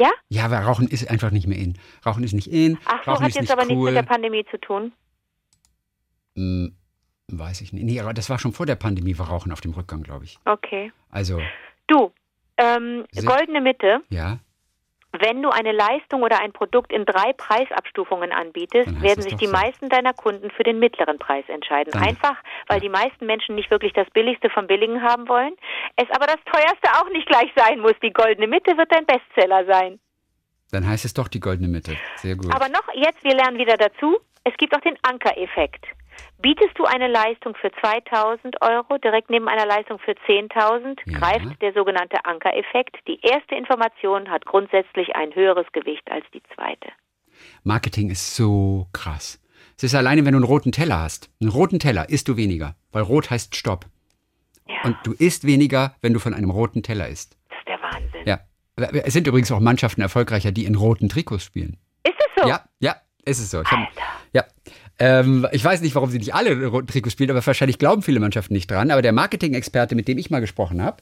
[0.00, 0.10] Ja?
[0.28, 1.78] Ja, weil Rauchen ist einfach nicht mehr in.
[2.04, 2.78] Rauchen ist nicht in.
[2.86, 3.90] Ach so, Rauchen hat jetzt aber nichts cool.
[3.92, 4.92] mit der Pandemie zu tun.
[6.36, 6.74] Hm,
[7.28, 7.84] weiß ich nicht.
[7.84, 10.38] Nee, aber das war schon vor der Pandemie, war Rauchen auf dem Rückgang, glaube ich.
[10.44, 10.92] Okay.
[11.10, 11.40] Also,
[11.88, 12.10] Du,
[12.56, 14.00] ähm, goldene Mitte.
[14.08, 14.38] ja.
[15.18, 19.52] Wenn du eine Leistung oder ein Produkt in drei Preisabstufungen anbietest, werden sich die so.
[19.52, 21.92] meisten deiner Kunden für den mittleren Preis entscheiden.
[21.92, 22.36] Dann- Einfach,
[22.68, 25.54] weil die meisten Menschen nicht wirklich das Billigste vom Billigen haben wollen,
[25.96, 27.92] es aber das Teuerste auch nicht gleich sein muss.
[28.02, 30.00] Die goldene Mitte wird dein Bestseller sein.
[30.70, 31.96] Dann heißt es doch die goldene Mitte.
[32.16, 32.54] Sehr gut.
[32.54, 35.84] Aber noch jetzt, wir lernen wieder dazu, es gibt auch den Ankereffekt.
[36.40, 41.18] Bietest du eine Leistung für 2000 Euro direkt neben einer Leistung für 10.000, Ja.
[41.18, 42.96] greift der sogenannte Ankereffekt.
[43.06, 46.88] Die erste Information hat grundsätzlich ein höheres Gewicht als die zweite.
[47.64, 49.40] Marketing ist so krass.
[49.76, 51.30] Es ist alleine, wenn du einen roten Teller hast.
[51.40, 53.86] Einen roten Teller isst du weniger, weil rot heißt Stopp.
[54.68, 57.36] Ja, Und du isst weniger, wenn du von einem roten Teller isst.
[57.48, 58.26] das ist der Wahnsinn.
[58.26, 58.40] Ja.
[59.04, 61.78] Es sind übrigens auch Mannschaften erfolgreicher, die in roten Trikots spielen.
[62.04, 62.48] Ist es so?
[62.48, 63.62] Ja, ja, ist es so.
[63.62, 63.88] Ich hab,
[64.32, 64.44] ja.
[64.98, 68.20] Ähm, ich weiß nicht, warum sie nicht alle roten Trikots spielen, aber wahrscheinlich glauben viele
[68.20, 68.90] Mannschaften nicht dran.
[68.90, 70.98] Aber der Marketing-Experte, mit dem ich mal gesprochen habe,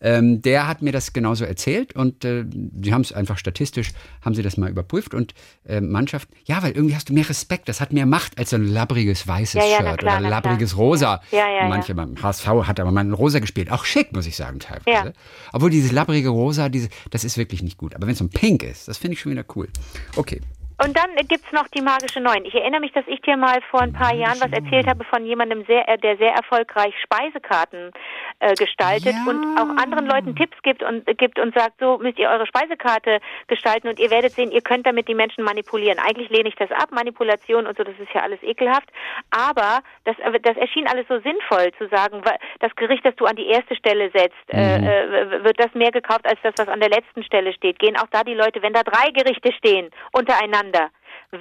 [0.00, 2.44] ähm, der hat mir das genauso erzählt und äh,
[2.82, 3.92] sie haben es einfach statistisch,
[4.22, 5.32] haben sie das mal überprüft und
[5.66, 8.56] äh, Mannschaften, ja, weil irgendwie hast du mehr Respekt, das hat mehr Macht als so
[8.56, 10.30] ein labbriges weißes Ja, ja, Shirt klar, oder na klar.
[10.30, 11.22] labbriges Rosa.
[11.30, 11.68] Ja, ja, ja.
[11.68, 15.08] Manche beim HSV hat aber mal ein Rosa gespielt, auch schick, muss ich sagen, teilweise.
[15.08, 15.12] Ja.
[15.52, 17.94] Obwohl dieses labbrige Rosa, diese, das ist wirklich nicht gut.
[17.94, 19.68] Aber wenn es so ein Pink ist, das finde ich schon wieder cool.
[20.16, 20.40] Okay.
[20.82, 22.44] Und dann gibt's noch die magische Neun.
[22.46, 25.26] Ich erinnere mich, dass ich dir mal vor ein paar Jahren was erzählt habe von
[25.26, 27.92] jemandem, sehr, äh, der sehr erfolgreich Speisekarten
[28.38, 29.30] äh, gestaltet Ja.
[29.30, 33.20] und auch anderen Leuten Tipps gibt und gibt und sagt, so müsst ihr eure Speisekarte
[33.46, 35.98] gestalten und ihr werdet sehen, ihr könnt damit die Menschen manipulieren.
[35.98, 38.88] Eigentlich lehne ich das ab, Manipulation und so, das ist ja alles ekelhaft.
[39.30, 42.22] Aber das, äh, das erschien alles so sinnvoll zu sagen,
[42.60, 46.26] das Gericht, das du an die erste Stelle setzt, äh, äh, wird das mehr gekauft
[46.26, 47.78] als das, was an der letzten Stelle steht.
[47.78, 50.90] Gehen auch da die Leute, wenn da drei Gerichte stehen, untereinander, hintereinander.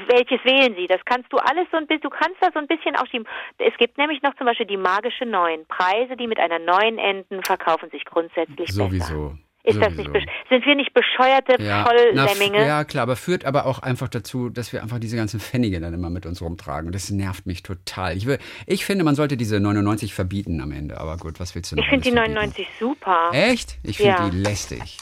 [0.08, 0.86] Welches wählen Sie?
[0.88, 3.24] Das kannst du alles so ein bisschen, du kannst da so ein bisschen auch die,
[3.58, 5.66] es gibt nämlich noch zum Beispiel die magische Neun.
[5.68, 8.84] Preise, die mit einer Neun enden, verkaufen sich grundsätzlich besser.
[8.86, 9.36] Sowieso.
[9.64, 10.10] Ist das nicht,
[10.50, 12.66] sind wir nicht bescheuerte Ja, Volllemminge?
[12.66, 15.94] ja, klar, aber führt aber auch einfach dazu, dass wir einfach diese ganzen Pfennige dann
[15.94, 16.92] immer mit uns rumtragen.
[16.92, 18.16] Das nervt mich total.
[18.16, 21.00] Ich, will, ich finde, man sollte diese 99 verbieten am Ende.
[21.00, 22.66] Aber gut, was willst du noch Ich finde die alles verbieten?
[22.66, 23.30] 99 super.
[23.34, 23.78] Echt?
[23.84, 24.30] Ich finde Ja.
[24.30, 24.98] die lästig.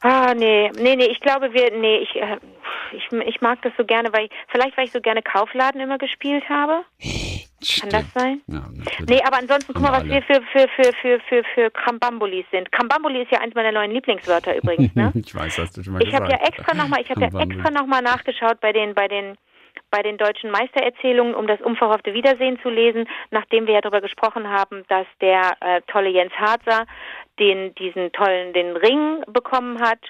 [0.00, 2.38] Ah, nee, nee, nee, ich glaube, wir, nee, ich, äh,
[2.92, 5.98] ich, ich mag das so gerne, weil ich, vielleicht, weil ich so gerne Kaufladen immer
[5.98, 6.84] gespielt habe.
[7.80, 8.40] Kann das sein?
[8.46, 9.08] Ja, natürlich.
[9.08, 12.70] Nee, aber ansonsten, guck mal, was wir für, für, für, für, für, für Krambambulis sind.
[12.70, 15.12] Krambambuli ist ja eins meiner neuen Lieblingswörter übrigens, ne?
[15.14, 16.42] Ich weiß, hast du schon mal Ich habe gesagt.
[16.42, 19.36] ja extra nochmal, ich habe ja extra noch mal nachgeschaut bei den, bei den,
[19.90, 24.48] bei den deutschen Meistererzählungen, um das unverhoffte Wiedersehen zu lesen, nachdem wir ja darüber gesprochen
[24.48, 26.86] haben, dass der äh, tolle Jens Harzer
[27.38, 30.00] den, diesen tollen, den Ring bekommen hat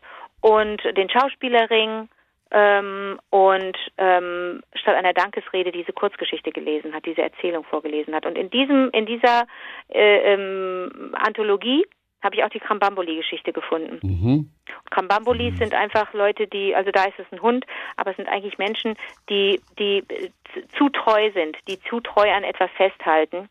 [0.40, 2.08] und den Schauspielerring
[2.50, 8.24] ähm, und ähm, statt einer Dankesrede diese Kurzgeschichte gelesen hat, diese Erzählung vorgelesen hat.
[8.24, 9.46] Und in diesem, in dieser
[9.88, 11.84] äh, ähm, Anthologie
[12.22, 14.00] habe ich auch die Krambambuli-Geschichte gefunden.
[14.02, 14.50] Mhm.
[14.90, 17.64] Krambambulis sind einfach Leute, die, also da ist es ein Hund,
[17.96, 18.96] aber es sind eigentlich Menschen,
[19.28, 20.30] die, die äh,
[20.76, 23.48] zu treu sind, die zu treu an etwas festhalten.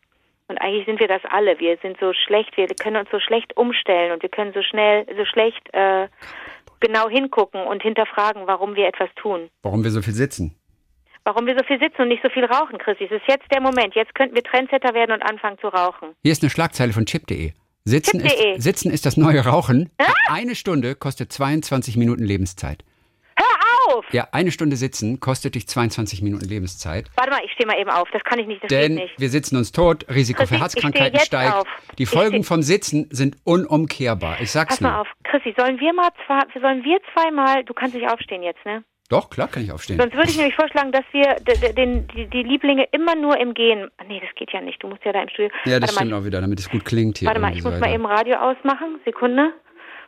[0.48, 1.58] Und eigentlich sind wir das alle.
[1.60, 5.06] Wir sind so schlecht, wir können uns so schlecht umstellen und wir können so schnell,
[5.16, 6.08] so schlecht äh,
[6.80, 9.50] genau hingucken und hinterfragen, warum wir etwas tun.
[9.62, 10.54] Warum wir so viel sitzen.
[11.24, 13.04] Warum wir so viel sitzen und nicht so viel rauchen, Chrissy.
[13.04, 13.94] Es ist jetzt der Moment.
[13.94, 16.14] Jetzt könnten wir Trendsetter werden und anfangen zu rauchen.
[16.22, 17.52] Hier ist eine Schlagzeile von chip.de.
[17.84, 18.54] Sitzen Chip.de.
[18.54, 19.90] ist, Sitzen ist das neue Rauchen.
[20.30, 22.84] Eine Stunde kostet 22 Minuten Lebenszeit.
[23.88, 24.04] Auf!
[24.12, 27.06] Ja, eine Stunde sitzen kostet dich 22 Minuten Lebenszeit.
[27.16, 28.08] Warte mal, ich stehe mal eben auf.
[28.12, 29.20] Das kann ich nicht, das Denn geht nicht.
[29.20, 31.54] wir sitzen uns tot, Risiko Chrissy, für Herzkrankheiten steigt.
[31.54, 31.66] auf.
[31.98, 34.40] Die Folgen vom Sitzen sind unumkehrbar.
[34.40, 35.00] Ich sag's Pass mal nur.
[35.00, 38.84] auf, Chrissy, sollen wir mal zwei, sollen wir zweimal, du kannst nicht aufstehen jetzt, ne?
[39.10, 39.98] Doch, klar kann ich aufstehen.
[39.98, 41.36] Sonst würde ich nämlich vorschlagen, dass wir
[41.72, 43.88] den, die, die Lieblinge immer nur im Gehen.
[44.06, 44.82] Nee, das geht ja nicht.
[44.82, 45.50] Du musst ja da im Studio.
[45.64, 47.26] Ja, das stimmt mal, auch wieder, damit es gut klingt hier.
[47.26, 47.94] warte mal, ich muss so mal weiter.
[47.94, 49.00] eben Radio ausmachen.
[49.06, 49.54] Sekunde.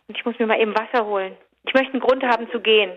[0.06, 1.32] Und ich muss mir mal eben Wasser holen.
[1.66, 2.90] Ich möchte einen Grund haben zu gehen.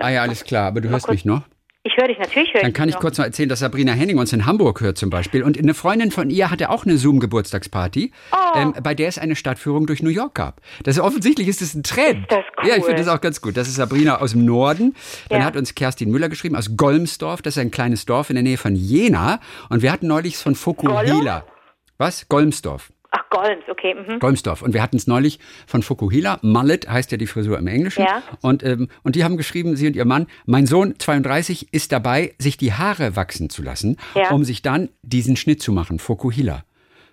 [0.00, 1.42] Ah ja, alles klar, aber du hörst kurz- mich noch?
[1.84, 2.52] Ich höre dich natürlich.
[2.52, 3.00] Höre Dann ich kann ich noch.
[3.00, 5.42] kurz noch erzählen, dass Sabrina Henning uns in Hamburg hört zum Beispiel.
[5.42, 8.36] Und eine Freundin von ihr hatte auch eine Zoom-Geburtstagsparty, Oh.
[8.58, 10.60] ähm, bei der es eine Stadtführung durch New York gab.
[10.82, 12.22] Das ist offensichtlich ist das ein Trend.
[12.22, 12.68] Ist das cool.
[12.68, 13.56] Ja, ich finde das auch ganz gut.
[13.56, 14.94] Das ist Sabrina aus dem Norden.
[15.30, 15.46] Dann Ja.
[15.46, 17.40] hat uns Kerstin Müller geschrieben aus Golmsdorf.
[17.40, 19.40] Das ist ein kleines Dorf in der Nähe von Jena.
[19.70, 21.44] Und wir hatten neulich von Fukuhila.
[21.96, 22.28] Was?
[22.28, 22.92] Golmsdorf.
[23.10, 23.94] Ach, Golms, okay.
[23.94, 24.18] Mhm.
[24.18, 24.60] Golmsdorf.
[24.62, 26.38] Und wir hatten es neulich von Fukuhila.
[26.42, 28.02] Mullet heißt ja die Frisur im Englischen.
[28.02, 28.22] Ja.
[28.42, 32.34] Und, ähm, und die haben geschrieben, sie und ihr Mann, mein Sohn 32 ist dabei,
[32.38, 34.30] sich die Haare wachsen zu lassen, Ja.
[34.30, 36.64] um sich dann diesen Schnitt zu machen, Fukuhila.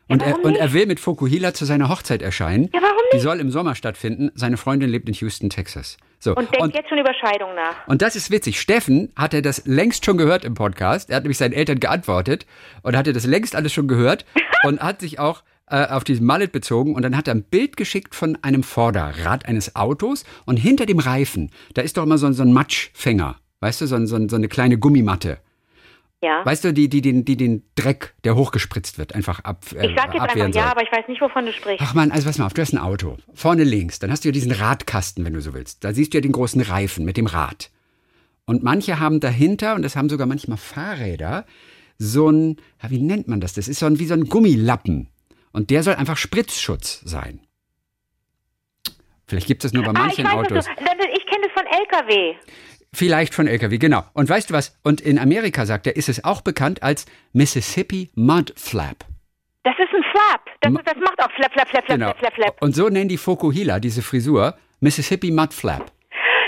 [0.08, 2.70] Und, er, warum und er will mit Fukuhila zu seiner Hochzeit erscheinen.
[2.74, 3.24] Ja, warum Die nicht?
[3.24, 4.32] soll im Sommer stattfinden.
[4.36, 5.98] Seine Freundin lebt in Houston, Texas.
[6.20, 6.36] So.
[6.36, 7.88] Und denkt jetzt schon über Scheidung nach.
[7.88, 8.60] Und das ist witzig.
[8.60, 11.10] Steffen hatte das längst schon gehört im Podcast.
[11.10, 12.46] Er hat nämlich seinen Eltern geantwortet
[12.84, 14.26] und hatte das längst alles schon gehört
[14.64, 16.96] und hat sich auch äh, auf diesen Mallet bezogen.
[16.96, 21.00] Und dann hat er ein Bild geschickt von einem Vorderrad eines Autos und hinter dem
[21.00, 23.38] Reifen, da ist doch immer so, ein- so ein Matschfänger.
[23.62, 25.40] Weißt du, so, so, so eine kleine Gummimatte.
[26.22, 26.44] Ja.
[26.46, 29.96] Weißt du, die, die, den, die den Dreck, der hochgespritzt wird, einfach ab, äh, ich
[29.98, 30.62] sag jetzt einfach ja, soll.
[30.64, 31.86] aber ich weiß nicht, wovon du sprichst.
[31.86, 33.18] Ach man, also pass mal auf, du hast ein Auto.
[33.34, 35.84] Vorne links, dann hast du ja diesen Radkasten, wenn du so willst.
[35.84, 37.70] Da siehst du ja den großen Reifen mit dem Rad.
[38.46, 41.46] Und manche haben dahinter, und das haben sogar manchmal Fahrräder,
[41.98, 43.54] so ein, ja, wie nennt man das?
[43.54, 45.10] Das ist so ein, wie so ein Gummilappen.
[45.56, 47.40] Und der soll einfach Spritzschutz sein.
[49.26, 50.66] Vielleicht gibt es das nur bei ah, ich manchen weiß, Autos.
[50.66, 52.36] du, ich kenne das von LKW.
[52.92, 54.04] Vielleicht von LKW, genau.
[54.12, 54.78] Und weißt du was?
[54.84, 59.06] Und in Amerika, sagt er, ist es auch bekannt als Mississippi Mud Flap.
[59.64, 60.42] Das ist ein Flap.
[60.60, 62.08] Das, das macht auch Flap, Flap, Flap, Flap, Genau.
[62.08, 62.62] Flap, Flap, Flap.
[62.62, 65.90] Und so nennen die Fokuhila diese Frisur Mississippi Mud Flap.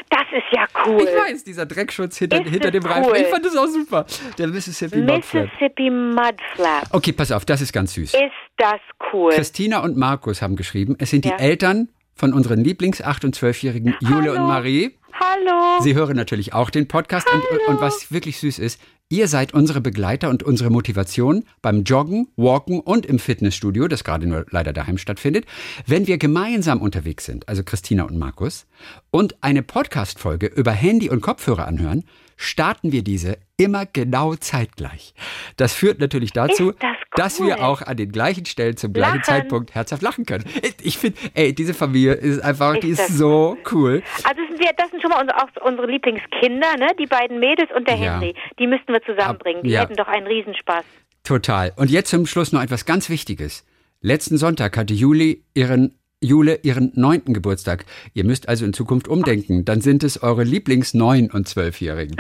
[0.10, 1.01] Das ist ja cool.
[1.03, 3.10] Ich weiß, dieser Dreckschutz hinter, Ist hinter dem Reifen.
[3.10, 3.18] cool.
[3.18, 4.05] Ich fand das auch super.
[4.38, 4.97] Der Mississippi.
[4.99, 6.84] Mississippi Mud Flap.
[6.91, 8.14] Okay, pass auf, das ist ganz süß.
[8.14, 8.22] Ist
[8.58, 8.80] das
[9.14, 9.32] cool?
[9.34, 11.38] Christina und Markus haben geschrieben, es sind die Ja.
[11.38, 14.47] Eltern von unseren Lieblings- 8- und 12-jährigen Jule und Hallo.
[14.47, 14.97] Marie.
[15.20, 15.82] Hallo.
[15.82, 18.80] Sie hören natürlich auch den Podcast und, und, und was wirklich süß ist,
[19.10, 24.28] ihr seid unsere Begleiter und unsere Motivation beim Joggen, Walken und im Fitnessstudio, das gerade
[24.28, 25.45] nur leider daheim stattfindet,
[25.86, 28.68] wenn wir gemeinsam unterwegs sind, also Christina und Markus,
[29.12, 32.03] und eine Podcast-Folge über Handy und Kopfhörer anhören,
[32.39, 35.16] starten wir diese immer genau zeitgleich.
[35.55, 37.47] Das führt natürlich dazu, Ist das dass cool.
[37.47, 39.24] wir auch an den gleichen Stellen zum gleichen Lachen.
[39.24, 40.43] Zeitpunkt herzhaft lachen können.
[40.84, 44.03] Ich finde, ey, diese Familie ist einfach, die Ist ist das so cool.
[44.24, 46.89] Also sind wir, das sind schon mal unsere, auch unsere Lieblingskinder, ne?
[46.99, 48.14] Die beiden Mädels und der Ja.
[48.20, 48.36] Henry.
[48.60, 49.64] Die müssten wir zusammenbringen.
[49.64, 49.82] Die ja.
[49.82, 50.86] hätten doch einen Riesenspaß.
[51.24, 51.74] Total.
[51.76, 53.66] Und jetzt zum Schluss noch etwas ganz Wichtiges.
[54.02, 57.86] Letzten Sonntag hatte Juli ihren Jule ihren neunten Geburtstag.
[58.14, 59.66] Ihr müsst also in Zukunft umdenken.
[59.66, 62.16] Dann sind es eure Lieblings-9- und Zwölfjährigen.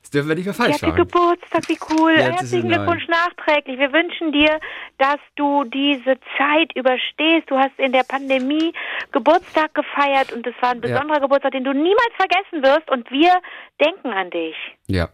[0.00, 0.96] Das dürfen wir nicht mehr falsch sagen.
[0.96, 2.12] Geburtstag, wie cool.
[2.12, 2.68] Ja, jetzt Herzlichen.
[2.68, 3.78] Glückwunsch nachträglich.
[3.78, 4.60] Wir wünschen dir,
[4.98, 7.50] dass du diese Zeit überstehst.
[7.50, 8.72] Du hast in der Pandemie
[9.12, 10.88] Geburtstag gefeiert und es war ein Ja.
[10.88, 13.32] besonderer Geburtstag, den du niemals vergessen wirst und wir
[13.78, 14.56] denken an dich.
[14.86, 15.10] Ja.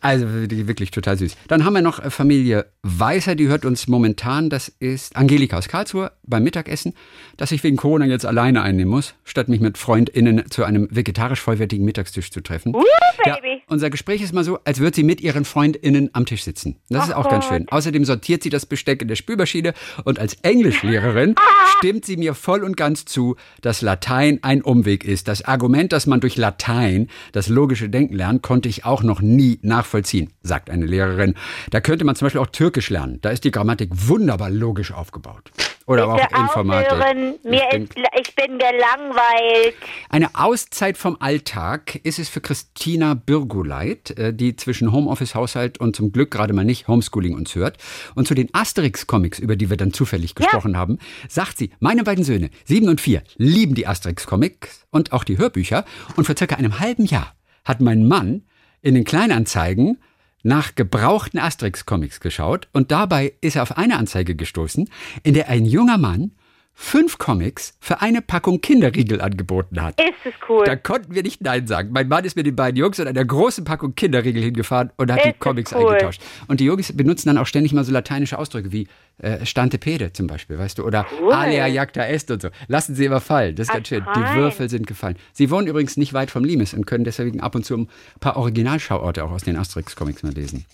[0.00, 1.36] Also wirklich total süß.
[1.48, 4.50] Dann haben wir noch Familie Weißer, die hört uns momentan.
[4.50, 6.94] Das ist Angelika aus Karlsruhe beim Mittagessen,
[7.36, 11.40] dass ich wegen Corona jetzt alleine einnehmen muss, statt mich mit FreundInnen zu einem vegetarisch
[11.40, 12.74] vollwertigen Mittagstisch zu treffen.
[12.74, 12.82] Uh,
[13.26, 16.76] Ja, unser Gespräch ist mal so, als würde sie mit ihren FreundInnen am Tisch sitzen.
[16.90, 17.54] Das ist Ach auch ganz Gott.
[17.54, 17.68] schön.
[17.70, 19.72] Außerdem sortiert sie das Besteck in der Spülmaschine
[20.04, 21.34] und als Englischlehrerin
[21.78, 25.28] stimmt sie mir voll und ganz zu, dass Latein ein Umweg ist.
[25.28, 29.58] Das Argument, dass man durch Latein das logische Denken lernt, konnte ich auch noch nie
[29.62, 31.34] nachvollziehen, sagt eine Lehrerin.
[31.70, 33.18] Da könnte man zum Beispiel auch Türkisch lernen.
[33.22, 35.50] Da ist die Grammatik wunderbar logisch aufgebaut.
[35.86, 36.92] Oder aber auch Informatik.
[36.92, 37.23] aufhören.
[37.42, 37.94] Mir Ich bin- ist,
[38.28, 39.74] ich bin gelangweilt.
[40.08, 45.96] Eine Auszeit vom Alltag ist es für Christina Birguleit, äh, die zwischen Homeoffice, Haushalt und
[45.96, 47.78] zum Glück gerade mal nicht Homeschooling uns hört.
[48.14, 50.98] Und zu den Asterix-Comics, über die wir dann zufällig gesprochen haben,
[51.28, 55.84] sagt sie, meine beiden Söhne, sieben und vier, lieben die Asterix-Comics und auch die Hörbücher.
[56.16, 58.42] Und vor circa einem halben Jahr hat mein Mann
[58.82, 59.98] in den Kleinanzeigen
[60.42, 64.90] nach gebrauchten Asterix-Comics geschaut und dabei ist er auf eine Anzeige gestoßen,
[65.22, 66.32] in der ein junger Mann
[66.74, 70.00] fünf Comics für eine Packung Kinderriegel angeboten hat.
[70.00, 70.64] Ist es cool.
[70.64, 71.90] Da konnten wir nicht Nein sagen.
[71.92, 75.24] Mein Mann ist mit den beiden Jungs und einer großen Packung Kinderriegel hingefahren und hat
[75.24, 75.88] die Ist Comics cool.
[75.92, 76.20] eingetauscht.
[76.48, 80.12] Und die Jungs benutzen dann auch ständig mal so lateinische Ausdrücke wie äh, Stante Pede
[80.12, 81.32] zum Beispiel, weißt du, oder Cool.
[81.32, 82.48] Alea jacta est und so.
[82.66, 83.54] Lassen sie immer fallen.
[83.54, 84.04] Das ist Ach, ganz schön.
[84.16, 85.16] Die Würfel sind gefallen.
[85.32, 87.88] Sie wohnen übrigens nicht weit vom Limes und können deswegen ab und zu ein
[88.20, 90.64] paar Originalschauorte auch aus den Asterix-Comics mal lesen.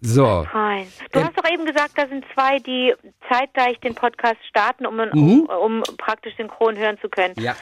[0.00, 0.44] So.
[0.50, 0.86] Fein.
[1.12, 2.94] Du Ähm, hast doch eben gesagt, da sind zwei, die
[3.30, 5.10] zeitgleich den Podcast starten, um, Mhm.
[5.12, 7.34] um, um praktisch synchron hören zu können.
[7.38, 7.54] Ja.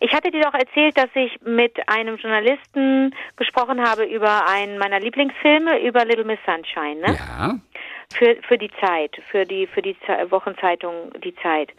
[0.00, 5.00] Ich hatte dir doch erzählt, dass ich mit einem Journalisten gesprochen habe über einen meiner
[5.00, 7.16] Lieblingsfilme, über Little Miss Sunshine, ne?
[7.16, 7.54] Ja.
[8.14, 11.70] Für, für die Zeit, für die, für die Ze- Wochenzeitung Die Zeit.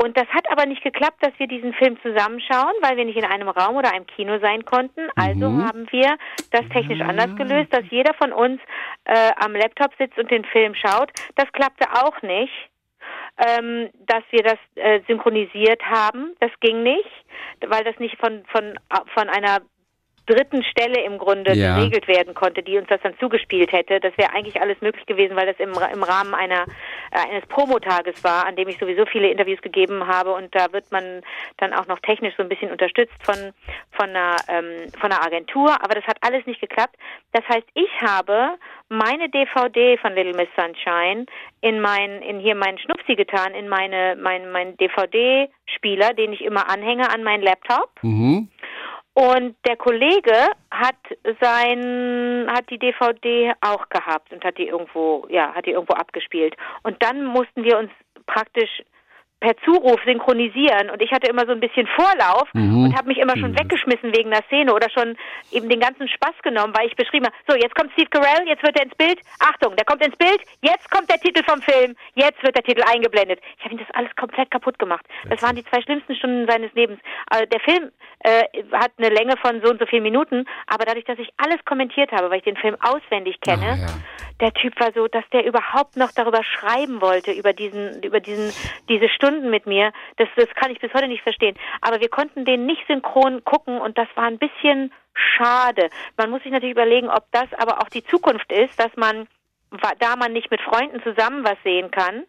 [0.00, 3.24] Und das hat aber nicht geklappt, dass wir diesen Film zusammenschauen, weil wir nicht in
[3.24, 5.08] einem Raum oder einem Kino sein konnten.
[5.16, 6.16] Also haben wir
[6.52, 8.60] das technisch anders gelöst, dass jeder von uns
[9.06, 11.10] äh, am Laptop sitzt und den Film schaut.
[11.34, 12.52] Das klappte auch nicht,
[13.44, 16.36] ähm, dass wir das äh, synchronisiert haben.
[16.38, 17.10] Das ging nicht,
[17.66, 18.78] weil das nicht von, von,
[19.14, 19.62] von einer
[20.28, 21.76] dritten Stelle im Grunde Ja.
[21.76, 23.98] geregelt werden konnte, die uns das dann zugespielt hätte.
[24.00, 26.64] Das wäre eigentlich alles möglich gewesen, weil das im, im Rahmen einer
[27.10, 30.90] äh, eines Promotages war, an dem ich sowieso viele Interviews gegeben habe und da wird
[30.92, 31.22] man
[31.56, 33.52] dann auch noch technisch so ein bisschen unterstützt von
[33.92, 36.96] von einer ähm, von einer Agentur, aber das hat alles nicht geklappt.
[37.32, 38.56] Das heißt, ich habe
[38.88, 41.26] meine DVD von Little Miss Sunshine
[41.60, 46.42] in mein in hier meinen Schnupsi getan, in meine mein mein DVD Spieler, den ich
[46.42, 47.90] immer anhänge an meinen Laptop.
[48.02, 48.48] Mhm.
[49.18, 50.94] Und der Kollege hat
[51.40, 56.54] sein, hat die DVD auch gehabt und hat die irgendwo, ja, hat die irgendwo abgespielt.
[56.84, 57.90] Und dann mussten wir uns
[58.26, 58.84] praktisch
[59.40, 62.84] per Zuruf synchronisieren und ich hatte immer so ein bisschen Vorlauf Mhm.
[62.84, 65.16] und habe mich immer schon weggeschmissen wegen der Szene oder schon
[65.52, 68.62] eben den ganzen Spaß genommen, weil ich beschrieben habe, so jetzt kommt Steve Carell, jetzt
[68.62, 71.94] wird er ins Bild, Achtung, der kommt ins Bild, jetzt kommt der Titel vom Film,
[72.14, 73.40] jetzt wird der Titel eingeblendet.
[73.58, 75.04] Ich habe ihm das alles komplett kaputt gemacht.
[75.28, 76.98] Das waren die zwei schlimmsten Stunden seines Lebens.
[77.30, 77.90] Also der Film
[78.24, 81.64] äh, hat eine Länge von so und so vielen Minuten, aber dadurch, dass ich alles
[81.64, 83.86] kommentiert habe, weil ich den Film auswendig kenne, Ah, ja.
[84.40, 88.52] der Typ war so, dass der überhaupt noch darüber schreiben wollte, über diesen, über diesen,
[88.88, 89.92] diese Stunden mit mir.
[90.16, 91.56] Das, das kann ich bis heute nicht verstehen.
[91.80, 95.90] Aber wir konnten den nicht synchron gucken und das war ein bisschen schade.
[96.16, 99.28] Man muss sich natürlich überlegen, ob das aber auch die Zukunft ist, dass man,
[99.98, 102.24] da man nicht mit Freunden zusammen was sehen kann,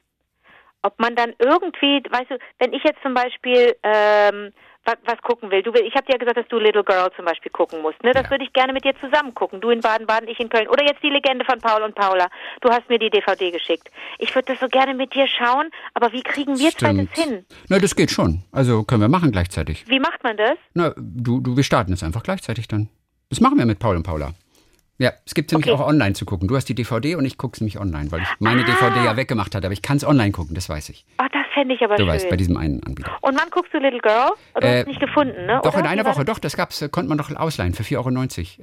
[0.82, 4.54] ob man dann irgendwie, weißt du, wenn ich jetzt zum Beispiel ähm,
[4.86, 7.26] was, was gucken will, du ich habe dir ja gesagt, dass du Little Girl zum
[7.26, 8.12] Beispiel gucken musst, ne?
[8.14, 8.32] Das Ja.
[8.32, 9.62] würde ich gerne mit dir zusammen gucken.
[9.62, 10.68] Du in Baden-Baden, ich in Köln.
[10.68, 12.28] Oder jetzt die Legende von Paul und Paula.
[12.62, 13.90] Du hast mir die DVD geschickt.
[14.18, 17.10] Ich würde das so gerne mit dir schauen, aber wie kriegen wir zwei Stimmt.
[17.16, 17.46] das hin?
[17.68, 18.44] Na, das geht schon.
[18.52, 19.86] Also können wir machen gleichzeitig.
[19.88, 20.58] Wie macht man das?
[20.74, 22.90] Na, du, du, wir starten es einfach gleichzeitig dann.
[23.30, 24.32] Das machen wir mit Paul und Paula.
[24.98, 25.82] Ja, es gibt nämlich Okay.
[25.82, 26.48] auch online zu gucken.
[26.50, 28.66] Du hast die DVD und ich gucke es nämlich online, weil ich meine Ah.
[28.66, 29.66] DVD ja weggemacht hatte.
[29.68, 31.06] Aber ich kann es online gucken, das weiß ich.
[31.18, 32.08] Das fände ich aber Du schön.
[32.14, 33.12] weißt, bei diesem einen Anbieter.
[33.22, 34.30] und wann guckst du Little Girl?
[34.56, 35.60] Du Äh, hast es nicht gefunden, ne?
[35.64, 35.80] Doch, Oder?
[35.82, 36.36] in einer Woche, das?
[36.36, 38.10] doch, das gab's, äh, konnte man doch ausleihen für 4,90 Euro.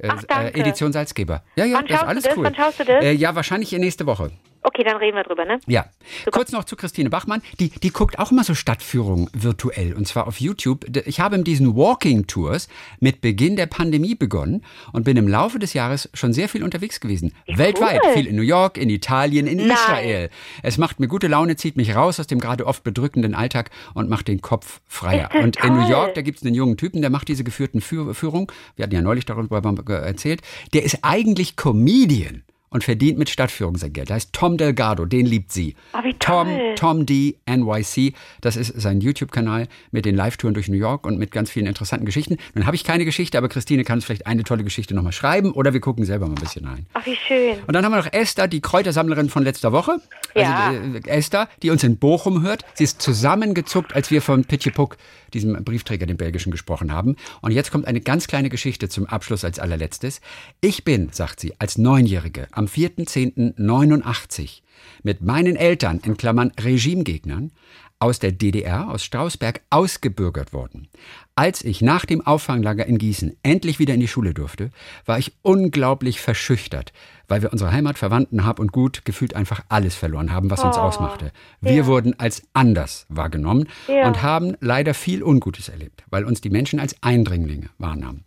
[0.07, 0.53] Äh, Ach, danke.
[0.55, 1.43] äh, Edition Salzgeber.
[1.55, 2.37] Ja, ja, Wann das ist alles das?
[2.37, 2.43] cool.
[2.45, 3.03] Wann schaust du das?
[3.03, 4.31] Äh, ja, wahrscheinlich nächste Woche.
[4.61, 5.59] Okay, dann reden wir drüber, ne?
[5.67, 5.85] Ja.
[6.31, 7.41] Kurz noch zu Christine Bachmann.
[7.59, 10.85] Die, die guckt auch immer so Stadtführungen virtuell und zwar auf YouTube.
[11.07, 12.67] Ich habe in diesen Walking Tours
[12.99, 16.99] mit Beginn der Pandemie begonnen und bin im Laufe des Jahres schon sehr viel unterwegs
[16.99, 17.33] gewesen.
[17.45, 18.01] Wie Weltweit.
[18.03, 18.13] cool.
[18.13, 19.71] Viel in New York, in Italien, in Nein.
[19.71, 20.29] Israel.
[20.63, 24.09] Es macht mir gute Laune, zieht mich raus aus dem gerade oft bedrückenden Alltag und
[24.09, 25.29] macht den Kopf freier.
[25.33, 25.87] Und in New.
[25.87, 28.47] York, da gibt es einen jungen Typen, der macht diese geführten Führ Führungen.
[28.75, 29.61] Wir hatten ja neulich darüber
[29.93, 30.41] erzählt.
[30.73, 34.09] Der ist eigentlich Comedian und verdient mit Stadtführung sein Geld.
[34.09, 35.75] Der heißt Tom Delgado, den liebt sie.
[35.93, 36.75] Ah, wie Tom, toll.
[36.75, 37.35] Tom D.
[37.49, 41.65] NYC, das ist sein YouTube-Kanal mit den Live-Touren durch New York und mit ganz vielen
[41.65, 42.37] interessanten Geschichten.
[42.55, 45.51] Nun habe ich keine Geschichte, aber Christine kann uns vielleicht eine tolle Geschichte nochmal schreiben
[45.51, 46.85] oder wir gucken selber mal ein bisschen rein.
[46.93, 47.57] Ach, wie schön.
[47.65, 50.01] Und dann haben wir noch Esther, die Kräutersammlerin von letzter Woche.
[50.35, 50.67] Ja.
[50.67, 52.65] Also äh, Esther, die uns in Bochum hört.
[52.73, 54.97] Sie ist zusammengezuckt, als wir von Pitjepuck,
[55.33, 57.15] diesem Briefträger, dem belgischen, gesprochen haben.
[57.41, 60.21] Und jetzt kommt eine ganz kleine Geschichte zum Abschluss als allerletztes.
[60.61, 64.61] Ich bin, sagt sie, als Neunjährige am 4.10.89
[65.03, 67.51] mit meinen Eltern, in Klammern Regimegegnern,
[67.99, 70.87] aus der DDR, aus Strausberg, ausgebürgert worden.
[71.35, 74.69] Als ich nach dem Auffanglager in Gießen endlich wieder in die Schule durfte,
[75.05, 76.93] war ich unglaublich verschüchtert,
[77.27, 80.77] weil wir unsere Heimat, Verwandten, Hab und Gut gefühlt einfach alles verloren haben, was uns
[80.77, 81.31] ausmachte.
[81.59, 84.07] Wir wurden als anders wahrgenommen Ja.
[84.07, 88.25] und haben leider viel Ungutes erlebt, weil uns die Menschen als Eindringlinge wahrnahmen.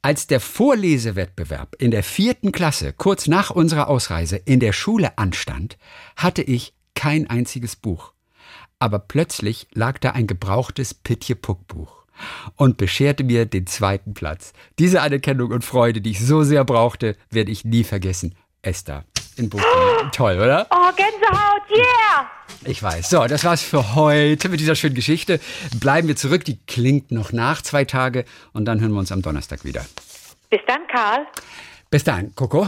[0.00, 5.76] Als der Vorlesewettbewerb in der vierten Klasse kurz nach unserer Ausreise in der Schule anstand,
[6.16, 8.12] hatte ich kein einziges Buch.
[8.78, 12.04] Aber plötzlich lag da ein gebrauchtes Pitje-Puck-Buch
[12.54, 14.52] und bescherte mir den zweiten Platz.
[14.78, 18.36] Diese Anerkennung und Freude, die ich so sehr brauchte, werde ich nie vergessen.
[18.68, 19.04] Esther
[19.36, 20.10] in Bochum.
[20.12, 20.66] Toll, oder?
[20.70, 22.30] Oh, Gänsehaut, yeah!
[22.64, 23.08] Ich weiß.
[23.08, 25.40] So, das war's für heute mit dieser schönen Geschichte.
[25.78, 26.44] Bleiben wir zurück.
[26.44, 29.86] Die klingt noch nach zwei Tage und dann hören wir uns am Donnerstag wieder.
[30.50, 31.26] Bis dann, Karl.
[31.90, 32.66] Bis dahin, Coco.